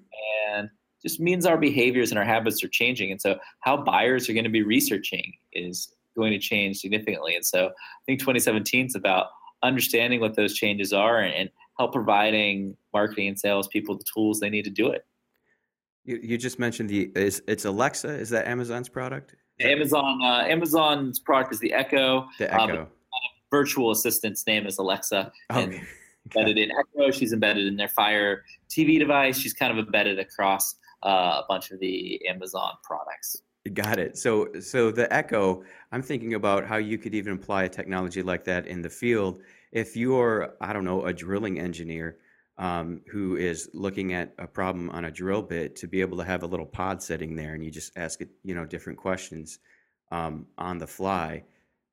And 0.50 0.70
just 1.02 1.20
means 1.20 1.46
our 1.46 1.58
behaviors 1.58 2.12
and 2.12 2.20
our 2.20 2.26
habits 2.26 2.64
are 2.64 2.68
changing. 2.68 3.12
And 3.12 3.22
so 3.22 3.38
how 3.62 3.78
buyers 3.78 4.30
are 4.30 4.34
going 4.34 4.44
to 4.44 4.50
be 4.50 4.64
researching 4.64 5.34
is 5.54 5.94
going 6.18 6.32
to 6.32 6.40
change 6.40 6.78
significantly. 6.78 7.36
And 7.36 7.46
so 7.46 7.68
I 7.68 8.04
think 8.06 8.20
2017 8.20 8.88
is 8.88 8.96
about 8.96 9.28
understanding 9.64 10.20
what 10.20 10.36
those 10.36 10.54
changes 10.54 10.94
are 10.94 11.20
and, 11.20 11.34
and 11.34 11.50
help 11.80 11.94
providing 11.94 12.76
marketing 12.94 13.30
and 13.30 13.40
sales 13.40 13.68
people 13.68 13.98
the 13.98 14.04
tools 14.14 14.40
they 14.40 14.50
need 14.50 14.66
to 14.66 14.70
do 14.70 14.90
it. 14.90 15.06
You, 16.04 16.20
you 16.22 16.38
just 16.38 16.60
mentioned 16.60 16.90
the 16.90 17.12
is 17.16 17.42
it's 17.48 17.66
Alexa. 17.66 18.10
Is 18.10 18.30
that 18.30 18.48
Amazon's 18.48 18.90
product? 18.90 19.36
Amazon 19.62 20.22
uh, 20.22 20.44
Amazon's 20.48 21.20
product 21.20 21.54
is 21.54 21.60
the 21.60 21.74
Echo. 21.74 22.28
The 22.38 22.54
uh, 22.54 22.64
Echo. 22.64 22.82
Uh, 22.84 22.86
virtual 23.50 23.92
assistant's 23.92 24.46
name 24.46 24.68
is 24.68 24.78
Alexa. 24.78 25.32
Okay. 25.52 25.64
And 25.64 25.88
embedded 26.26 26.58
in 26.58 26.72
Echo. 26.72 27.12
She's 27.12 27.34
embedded 27.34 27.66
in 27.66 27.76
their 27.76 27.88
Fire 27.88 28.44
TV 28.70 29.00
device. 29.00 29.38
She's 29.38 29.54
kind 29.54 29.72
of 29.72 29.84
embedded 29.84 30.20
across 30.20 30.76
uh, 31.04 31.42
a 31.42 31.46
bunch 31.48 31.72
of 31.72 31.80
the 31.80 32.22
Amazon 32.28 32.74
products. 32.84 33.38
Got 33.74 34.00
it. 34.00 34.18
So, 34.18 34.48
so 34.60 34.92
the 34.92 35.12
Echo, 35.14 35.64
I'm 35.92 36.02
thinking 36.02 36.34
about 36.34 36.66
how 36.66 36.78
you 36.78 36.98
could 36.98 37.14
even 37.14 37.34
apply 37.34 37.64
a 37.64 37.70
technology 37.70 38.22
like 38.22 38.44
that 38.46 38.68
in 38.68 38.82
the 38.82 38.90
field. 38.90 39.42
If 39.72 39.96
you're, 39.96 40.56
I 40.62 40.74
don't 40.74 40.86
know, 40.86 41.06
a 41.06 41.14
drilling 41.14 41.60
engineer 41.60 42.18
um, 42.58 43.02
who 43.12 43.36
is 43.36 43.70
looking 43.74 44.14
at 44.14 44.34
a 44.38 44.48
problem 44.48 44.90
on 44.90 45.06
a 45.06 45.12
drill 45.12 45.42
bit, 45.42 45.76
to 45.78 45.88
be 45.88 46.02
able 46.02 46.18
to 46.18 46.24
have 46.24 46.44
a 46.44 46.48
little 46.48 46.66
pod 46.66 47.02
sitting 47.02 47.36
there, 47.36 47.54
and 47.54 47.64
you 47.64 47.72
just 47.72 47.92
ask 47.96 48.22
it, 48.22 48.30
you 48.44 48.56
know, 48.56 48.66
different 48.66 49.00
questions 49.00 49.60
um, 50.12 50.46
on 50.58 50.78
the 50.78 50.88
fly. 50.88 51.44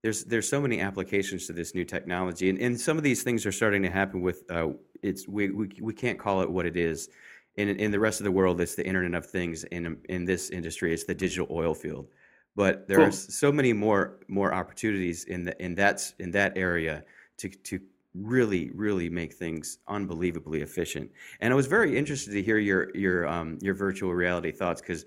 There's 0.03 0.25
there's 0.25 0.49
so 0.49 0.61
many 0.61 0.81
applications 0.81 1.47
to 1.47 1.53
this 1.53 1.75
new 1.75 1.85
technology, 1.85 2.51
and, 2.51 2.59
and 2.61 2.81
some 2.81 2.97
of 2.97 3.05
these 3.05 3.23
things 3.23 3.47
are 3.47 3.53
starting 3.53 3.83
to 3.83 3.91
happen 3.91 4.23
with. 4.23 4.43
Uh, 4.51 4.69
it's 5.03 5.29
we, 5.29 5.51
we 5.51 5.69
we 5.81 5.93
can't 5.93 6.19
call 6.19 6.43
it 6.43 6.51
what 6.51 6.67
it 6.67 6.77
is 6.77 7.09
in 7.57 7.69
in 7.69 7.91
the 7.91 7.99
rest 7.99 8.21
of 8.21 8.25
the 8.25 8.31
world, 8.31 8.61
it's 8.61 8.75
the 8.75 8.87
Internet 8.87 9.15
of 9.15 9.27
Things. 9.27 9.65
In 9.65 9.99
in 10.09 10.25
this 10.25 10.51
industry, 10.51 10.93
it's 10.93 11.05
the 11.05 11.15
digital 11.15 11.47
oil 11.51 11.75
field. 11.75 12.09
But 12.55 12.89
there 12.89 12.99
cool. 12.99 13.07
are 13.07 13.12
so 13.12 13.51
many 13.51 13.73
more 13.73 14.19
more 14.29 14.55
opportunities 14.55 15.25
in 15.25 15.45
the 15.45 15.62
in 15.62 15.75
that 15.77 16.12
in 16.19 16.31
that 16.33 16.57
area 16.57 17.05
to 17.38 17.49
to 17.49 17.81
really 18.22 18.70
really 18.70 19.11
make 19.11 19.35
things 19.35 19.79
unbelievably 19.88 20.62
efficient. 20.62 21.11
And 21.40 21.53
I 21.53 21.57
was 21.57 21.66
very 21.66 21.96
interested 21.96 22.33
to 22.33 22.42
hear 22.42 22.59
your 22.59 22.94
your 22.96 23.27
um, 23.27 23.59
your 23.61 23.75
virtual 23.75 24.14
reality 24.14 24.53
thoughts 24.53 24.81
because 24.81 25.05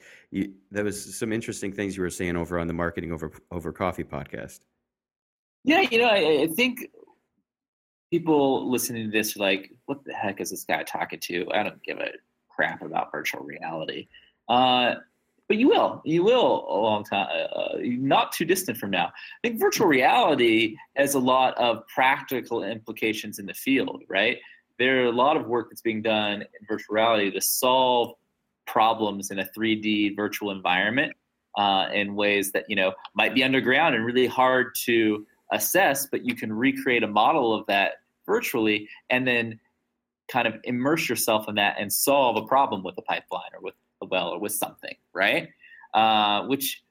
there 0.72 0.84
was 0.84 1.18
some 1.18 1.34
interesting 1.34 1.72
things 1.72 1.98
you 1.98 2.04
were 2.04 2.10
saying 2.10 2.36
over 2.36 2.60
on 2.60 2.68
the 2.68 2.74
marketing 2.74 3.12
over 3.12 3.32
over 3.52 3.72
coffee 3.72 4.04
podcast. 4.04 4.60
Yeah, 5.64 5.82
you 5.82 6.00
know, 6.00 6.08
I, 6.08 6.44
I 6.44 6.48
think 6.48 6.88
people 8.12 8.70
listening 8.70 9.12
to 9.12 9.12
this 9.12 9.36
are 9.36 9.40
like, 9.40 9.72
"What 9.86 10.04
the 10.06 10.14
heck 10.14 10.40
is 10.40 10.52
this 10.52 10.64
guy 10.64 10.84
talking 10.84 11.20
to?" 11.20 11.52
I 11.54 11.64
don't 11.64 11.84
give 11.84 12.00
a 12.00 12.12
crap 12.50 12.82
about 12.82 13.12
virtual 13.12 13.42
reality. 13.44 14.08
Uh, 14.48 14.96
but 15.50 15.58
you 15.58 15.68
will, 15.68 16.02
you 16.06 16.24
will 16.24 16.68
a 16.70 16.78
long 16.78 17.04
time, 17.04 17.28
uh, 17.56 17.78
not 17.82 18.32
too 18.32 18.46
distant 18.46 18.78
from 18.78 18.92
now. 18.92 19.08
I 19.08 19.48
think 19.48 19.60
virtual 19.60 19.88
reality 19.88 20.78
has 20.96 21.16
a 21.16 21.20
lot 21.20 21.58
of 21.58 21.86
practical 21.88 22.64
implications 22.64 23.40
in 23.40 23.48
the 23.48 23.54
field, 23.56 24.04
right? 24.08 24.38
There 24.78 25.02
are 25.02 25.08
a 25.08 25.12
lot 25.12 25.36
of 25.36 25.48
work 25.48 25.70
that's 25.72 25.82
being 25.82 26.04
done 26.04 26.44
in 26.44 26.68
virtual 26.68 26.94
reality 26.94 27.32
to 27.32 27.42
solve 27.42 28.14
problems 28.68 29.32
in 29.32 29.40
a 29.40 29.46
3D 29.58 30.16
virtual 30.16 30.52
environment 30.52 31.14
uh, 31.58 31.88
in 31.92 32.14
ways 32.14 32.52
that 32.52 32.66
you 32.70 32.76
know 32.76 32.94
might 33.16 33.34
be 33.34 33.44
underground 33.44 33.96
and 33.96 34.06
really 34.06 34.28
hard 34.28 34.76
to 34.86 35.26
assess, 35.52 36.06
but 36.06 36.24
you 36.24 36.36
can 36.36 36.54
recreate 36.54 37.02
a 37.02 37.08
model 37.08 37.56
of 37.56 37.66
that 37.66 37.94
virtually 38.28 38.88
and 39.10 39.28
then 39.28 39.60
kind 40.32 40.48
of 40.48 40.54
immerse 40.64 41.10
yourself 41.10 41.50
in 41.50 41.56
that 41.56 41.76
and 41.80 41.92
solve 41.92 42.38
a 42.38 42.46
problem 42.46 42.84
with 42.84 42.96
a 43.00 43.02
pipeline 43.02 43.50
or 43.56 43.62
with 43.62 43.74
well 44.08 44.30
or 44.30 44.40
with 44.40 44.54
something, 44.54 44.96
right? 45.14 45.50
Uh, 45.94 46.44
which 46.46 46.84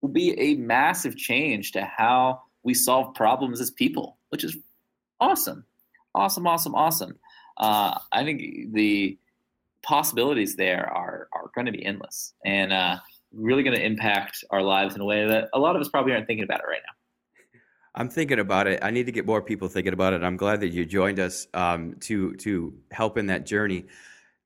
will 0.00 0.10
be 0.10 0.38
a 0.38 0.54
massive 0.54 1.16
change 1.16 1.72
to 1.72 1.82
how 1.82 2.42
we 2.62 2.74
solve 2.74 3.14
problems 3.14 3.60
as 3.60 3.70
people, 3.70 4.16
which 4.30 4.44
is 4.44 4.56
awesome, 5.20 5.64
awesome, 6.14 6.46
awesome, 6.46 6.74
awesome. 6.74 7.18
Uh, 7.56 7.98
I 8.12 8.24
think 8.24 8.72
the 8.72 9.18
possibilities 9.82 10.56
there 10.56 10.86
are 10.86 11.28
are 11.32 11.50
going 11.54 11.66
to 11.66 11.72
be 11.72 11.84
endless 11.84 12.34
and 12.44 12.72
uh, 12.72 12.98
really 13.32 13.62
going 13.62 13.76
to 13.76 13.84
impact 13.84 14.44
our 14.50 14.62
lives 14.62 14.94
in 14.94 15.00
a 15.00 15.04
way 15.04 15.26
that 15.26 15.48
a 15.52 15.58
lot 15.58 15.76
of 15.76 15.82
us 15.82 15.88
probably 15.88 16.12
aren't 16.12 16.26
thinking 16.26 16.44
about 16.44 16.60
it 16.60 16.66
right 16.68 16.80
now. 16.86 16.92
I'm 17.94 18.08
thinking 18.08 18.38
about 18.38 18.68
it. 18.68 18.78
I 18.82 18.90
need 18.90 19.06
to 19.06 19.12
get 19.12 19.26
more 19.26 19.42
people 19.42 19.66
thinking 19.68 19.92
about 19.92 20.12
it. 20.12 20.22
I'm 20.22 20.36
glad 20.36 20.60
that 20.60 20.68
you 20.68 20.84
joined 20.84 21.18
us 21.18 21.48
um, 21.52 21.96
to 22.00 22.34
to 22.36 22.74
help 22.92 23.18
in 23.18 23.26
that 23.26 23.44
journey. 23.44 23.86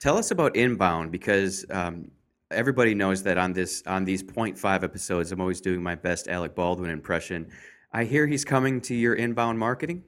Tell 0.02 0.18
us 0.18 0.32
about 0.32 0.56
inbound 0.56 1.12
because 1.12 1.64
um, 1.70 2.10
everybody 2.50 2.92
knows 2.92 3.22
that 3.22 3.38
on 3.38 3.52
this 3.52 3.84
on 3.86 4.04
these 4.04 4.20
0.5 4.20 4.82
episodes, 4.82 5.30
I'm 5.30 5.40
always 5.40 5.60
doing 5.60 5.80
my 5.80 5.94
best 5.94 6.26
Alec 6.26 6.56
Baldwin 6.56 6.90
impression. 6.90 7.48
I 7.92 8.02
hear 8.02 8.26
he's 8.26 8.44
coming 8.44 8.80
to 8.80 8.96
your 8.96 9.14
inbound 9.14 9.60
marketing. 9.60 10.02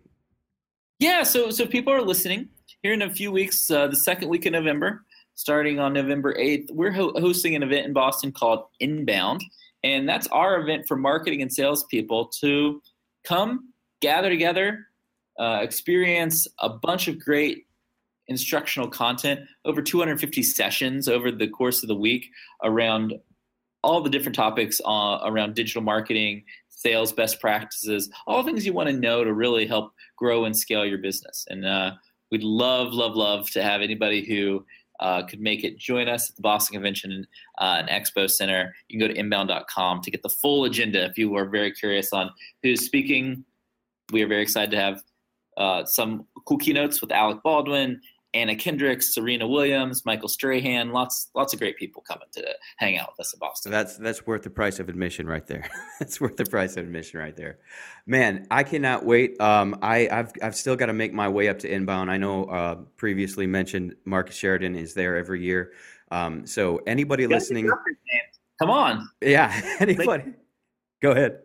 Yeah, 0.99 1.23
so 1.23 1.51
so 1.51 1.65
people 1.65 1.93
are 1.93 2.03
listening 2.03 2.49
here 2.83 2.93
in 2.93 3.03
a 3.03 3.11
few 3.15 3.31
weeks. 3.31 3.71
Uh, 3.71 3.87
the 3.87 3.95
second 3.99 4.31
week 4.31 4.47
of 4.47 4.53
November, 4.53 5.05
starting 5.37 5.79
on 5.79 5.93
November 5.93 6.35
8th, 6.35 6.73
we're 6.73 6.91
ho- 6.91 7.15
hosting 7.15 7.55
an 7.55 7.63
event 7.63 7.87
in 7.87 7.93
Boston 7.93 8.33
called 8.33 8.65
Inbound, 8.81 9.45
and 9.85 10.09
that's 10.09 10.27
our 10.33 10.61
event 10.61 10.87
for 10.89 10.97
marketing 10.97 11.41
and 11.41 11.53
salespeople 11.53 12.33
to 12.41 12.83
come 13.23 13.73
gather 14.01 14.29
together, 14.29 14.89
uh, 15.39 15.61
experience 15.63 16.49
a 16.59 16.69
bunch 16.69 17.07
of 17.07 17.21
great 17.21 17.67
instructional 18.29 18.89
content, 18.89 19.41
over 19.65 19.83
250 19.83 20.43
sessions 20.43 21.09
over 21.09 21.31
the 21.31 21.49
course 21.49 21.83
of 21.83 21.89
the 21.89 21.95
week 21.95 22.27
around 22.63 23.15
all 23.83 24.01
the 24.01 24.11
different 24.11 24.35
topics 24.35 24.81
uh, 24.85 25.19
around 25.25 25.55
digital 25.55 25.83
marketing, 25.83 26.43
sales 26.71 27.13
best 27.13 27.41
practices, 27.41 28.11
all 28.27 28.43
things 28.43 28.65
you 28.65 28.73
want 28.73 28.89
to 28.89 28.97
know 28.97 29.25
to 29.25 29.33
really 29.33 29.67
help 29.67 29.93
grow 30.17 30.45
and 30.45 30.57
scale 30.57 30.87
your 30.87 30.99
business. 30.99 31.45
And 31.49 31.67
uh, 31.67 31.93
we'd 32.31 32.43
love, 32.43 32.93
love, 32.93 33.15
love 33.15 33.51
to 33.51 33.63
have 33.63 33.83
anybody 33.83 34.25
who 34.25 34.65
uh, 35.01 35.23
could 35.25 35.41
make 35.41 35.65
it 35.65 35.79
join 35.79 36.09
us 36.09 36.31
at 36.31 36.37
the 36.37 36.43
Boston 36.43 36.75
Convention 36.75 37.27
uh, 37.59 37.83
and 37.87 37.89
Expo 37.89 38.31
Center. 38.31 38.75
You 38.89 38.99
can 38.99 39.09
go 39.09 39.13
to 39.13 39.19
inbound.com 39.19 40.03
to 40.03 40.11
get 40.11 40.23
the 40.23 40.29
full 40.29 40.65
agenda 40.65 41.05
if 41.05 41.19
you 41.19 41.35
are 41.37 41.47
very 41.47 41.73
curious 41.73 42.13
on 42.13 42.31
who's 42.63 42.85
speaking. 42.85 43.45
We 44.13 44.23
are 44.23 44.29
very 44.29 44.43
excited 44.43 44.71
to 44.71 44.81
have 44.81 45.03
uh, 45.57 45.85
some 45.85 46.27
cool 46.47 46.59
keynotes 46.59 47.01
with 47.01 47.13
Alec 47.13 47.43
Baldwin, 47.43 48.01
Anna 48.35 48.57
Kendricks, 48.57 49.15
Serena 49.15 49.47
Williams, 49.47 50.05
Michael 50.05 50.29
Strahan, 50.29 50.91
lots 50.91 51.31
lots 51.35 51.53
of 51.53 51.61
great 51.61 51.77
people 51.77 52.03
coming 52.03 52.27
to 52.33 52.45
hang 52.77 52.99
out 52.99 53.13
with 53.13 53.21
us 53.21 53.33
in 53.33 53.39
Boston. 53.39 53.71
That's 53.71 53.97
that's 53.97 54.27
worth 54.27 54.43
the 54.43 54.51
price 54.51 54.81
of 54.81 54.89
admission 54.89 55.27
right 55.27 55.47
there. 55.47 55.69
that's 56.01 56.21
worth 56.21 56.37
the 56.37 56.45
price 56.45 56.77
of 56.77 56.85
admission 56.85 57.21
right 57.21 57.37
there. 57.37 57.59
Man, 58.07 58.47
I 58.51 58.65
cannot 58.65 59.05
wait. 59.05 59.41
Um, 59.41 59.79
I, 59.81 60.09
have 60.11 60.33
I've 60.43 60.57
still 60.57 60.77
got 60.77 60.87
to 60.87 60.93
make 60.93 61.13
my 61.13 61.29
way 61.29 61.49
up 61.49 61.61
to 61.61 61.73
inbound. 61.73 62.11
I 62.11 62.17
know 62.17 62.45
uh, 62.47 62.75
previously 62.97 63.47
mentioned 63.47 63.95
Marcus 64.05 64.37
Sheridan 64.37 64.75
is 64.75 64.95
there 64.95 65.17
every 65.17 65.43
year. 65.43 65.73
Um, 66.11 66.47
so 66.47 66.79
anybody 66.87 67.27
listening, 67.27 67.71
come 68.59 68.71
on. 68.71 69.09
Yeah, 69.23 69.77
anybody. 69.79 70.35
Go 71.01 71.13
ahead. 71.13 71.39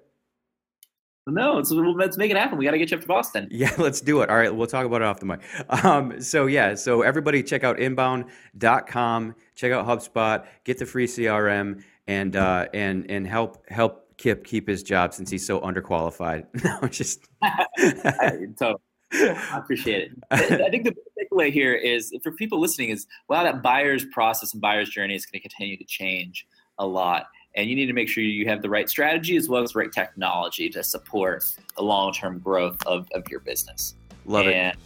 No, 1.28 1.56
let's, 1.56 1.72
let's 1.72 2.18
make 2.18 2.32
it 2.32 2.38
happen. 2.38 2.58
We 2.58 2.66
got 2.66 2.72
to 2.72 2.78
get 2.78 2.92
you 2.92 2.98
up 2.98 3.02
to 3.02 3.08
Boston. 3.08 3.48
Yeah, 3.60 3.74
let's 3.78 4.02
do 4.02 4.22
it. 4.22 4.30
All 4.30 4.38
right, 4.38 4.54
we'll 4.54 4.68
talk 4.68 4.86
about 4.86 5.02
it 5.02 5.06
off 5.06 5.20
the 5.20 5.26
mic. 5.26 5.42
Um, 5.84 6.22
so 6.22 6.46
yeah, 6.46 6.76
so 6.76 7.02
everybody 7.02 7.44
check 7.44 7.64
out 7.64 7.80
inbound.com, 7.80 9.36
check 9.56 9.72
out 9.72 9.86
HubSpot, 9.86 10.46
get 10.64 10.78
the 10.78 10.86
free 10.86 11.08
CRM, 11.08 11.84
and 12.08 12.36
uh, 12.36 12.68
and 12.74 13.10
and 13.12 13.28
help 13.28 13.70
help 13.70 14.18
Kipp 14.18 14.44
keep 14.44 14.68
his 14.68 14.82
job 14.82 15.14
since 15.14 15.30
he's 15.30 15.46
so 15.46 15.60
underqualified. 15.62 16.46
no, 16.64 16.88
just 16.88 17.28
so 18.58 18.80
I 19.14 19.58
appreciate 19.58 20.12
it. 20.12 20.12
I 20.32 20.70
think 20.70 20.86
the 20.86 20.96
takeaway 21.20 21.52
here 21.52 21.74
is 21.74 22.14
for 22.24 22.32
people 22.32 22.60
listening 22.60 22.90
is 22.90 23.08
wow, 23.28 23.44
that 23.44 23.62
buyer's 23.62 24.06
process 24.06 24.54
and 24.54 24.62
buyer's 24.62 24.90
journey 24.90 25.16
is 25.16 25.26
going 25.26 25.42
to 25.42 25.48
continue 25.48 25.78
to 25.78 25.86
change 25.86 26.46
a 26.78 26.86
lot. 26.86 27.28
And 27.56 27.70
you 27.70 27.76
need 27.76 27.88
to 27.88 27.94
make 27.94 28.08
sure 28.08 28.24
you 28.24 28.46
have 28.48 28.62
the 28.62 28.70
right 28.70 28.90
strategy 28.90 29.36
as 29.36 29.50
well 29.50 29.64
as 29.64 29.74
the 29.74 29.80
right 29.80 29.92
technology 29.92 30.70
to 30.70 30.84
support 30.84 31.44
the 31.76 31.84
long 31.84 32.14
term 32.14 32.40
growth 32.40 32.78
of, 32.86 33.08
of 33.14 33.28
your 33.30 33.40
business. 33.40 33.96
Love 34.26 34.48
and 34.48 34.78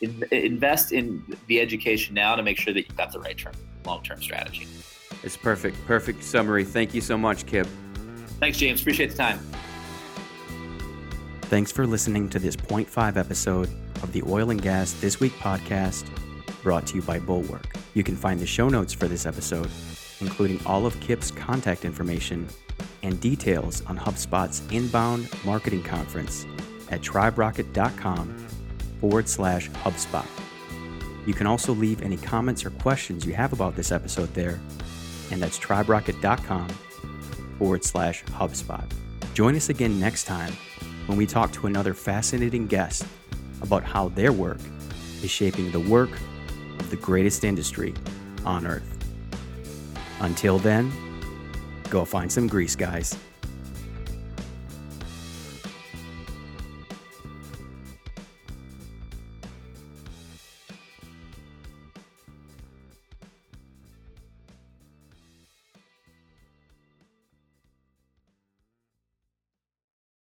it. 0.00 0.32
invest 0.32 0.92
in 0.92 1.24
the 1.46 1.60
education 1.60 2.14
now 2.14 2.34
to 2.34 2.42
make 2.42 2.58
sure 2.58 2.74
that 2.74 2.86
you've 2.86 2.96
got 2.96 3.12
the 3.12 3.20
right 3.20 3.38
term, 3.38 3.54
long 3.84 4.02
term 4.02 4.20
strategy. 4.20 4.66
It's 5.22 5.36
perfect. 5.36 5.76
Perfect 5.86 6.22
summary. 6.22 6.64
Thank 6.64 6.94
you 6.94 7.00
so 7.00 7.16
much, 7.16 7.46
Kipp. 7.46 7.66
Thanks, 8.40 8.58
James. 8.58 8.80
Appreciate 8.80 9.10
the 9.10 9.16
time. 9.16 9.38
Thanks 11.42 11.72
for 11.72 11.86
listening 11.86 12.28
to 12.30 12.38
this 12.38 12.54
Point 12.54 12.88
Five 12.88 13.16
episode 13.16 13.70
of 14.02 14.12
the 14.12 14.22
Oil 14.26 14.50
and 14.50 14.60
Gas 14.60 14.92
This 14.92 15.18
Week 15.18 15.32
podcast 15.38 16.04
brought 16.62 16.86
to 16.88 16.96
you 16.96 17.02
by 17.02 17.18
Bulwark. 17.18 17.74
You 17.94 18.04
can 18.04 18.16
find 18.16 18.38
the 18.38 18.46
show 18.46 18.68
notes 18.68 18.92
for 18.92 19.08
this 19.08 19.26
episode, 19.26 19.70
including 20.20 20.60
all 20.66 20.86
of 20.86 20.98
Kipp's 21.00 21.30
contact 21.30 21.84
information 21.84 22.48
and 23.02 23.20
details 23.20 23.84
on 23.86 23.98
HubSpot's 23.98 24.62
inbound 24.72 25.28
marketing 25.44 25.82
conference 25.82 26.46
at 26.90 27.00
triberocket.com 27.00 28.48
forward 29.00 29.28
slash 29.28 29.70
HubSpot. 29.70 30.26
You 31.26 31.34
can 31.34 31.46
also 31.46 31.72
leave 31.72 32.02
any 32.02 32.16
comments 32.16 32.64
or 32.64 32.70
questions 32.70 33.26
you 33.26 33.34
have 33.34 33.52
about 33.52 33.76
this 33.76 33.92
episode 33.92 34.32
there, 34.34 34.58
and 35.30 35.42
that's 35.42 35.58
triberocket.com 35.58 36.68
forward 37.58 37.84
slash 37.84 38.24
HubSpot. 38.24 38.90
Join 39.34 39.54
us 39.54 39.68
again 39.68 40.00
next 40.00 40.24
time 40.24 40.52
when 41.06 41.18
we 41.18 41.26
talk 41.26 41.52
to 41.52 41.66
another 41.66 41.94
fascinating 41.94 42.66
guest 42.66 43.04
about 43.60 43.84
how 43.84 44.08
their 44.08 44.32
work 44.32 44.60
is 45.22 45.30
shaping 45.30 45.70
the 45.70 45.80
work 45.80 46.10
of 46.78 46.90
the 46.90 46.96
greatest 46.96 47.44
industry 47.44 47.94
on 48.44 48.66
earth. 48.66 48.97
Until 50.20 50.58
then, 50.58 50.92
go 51.90 52.04
find 52.04 52.30
some 52.30 52.46
grease, 52.46 52.76
guys. 52.76 53.16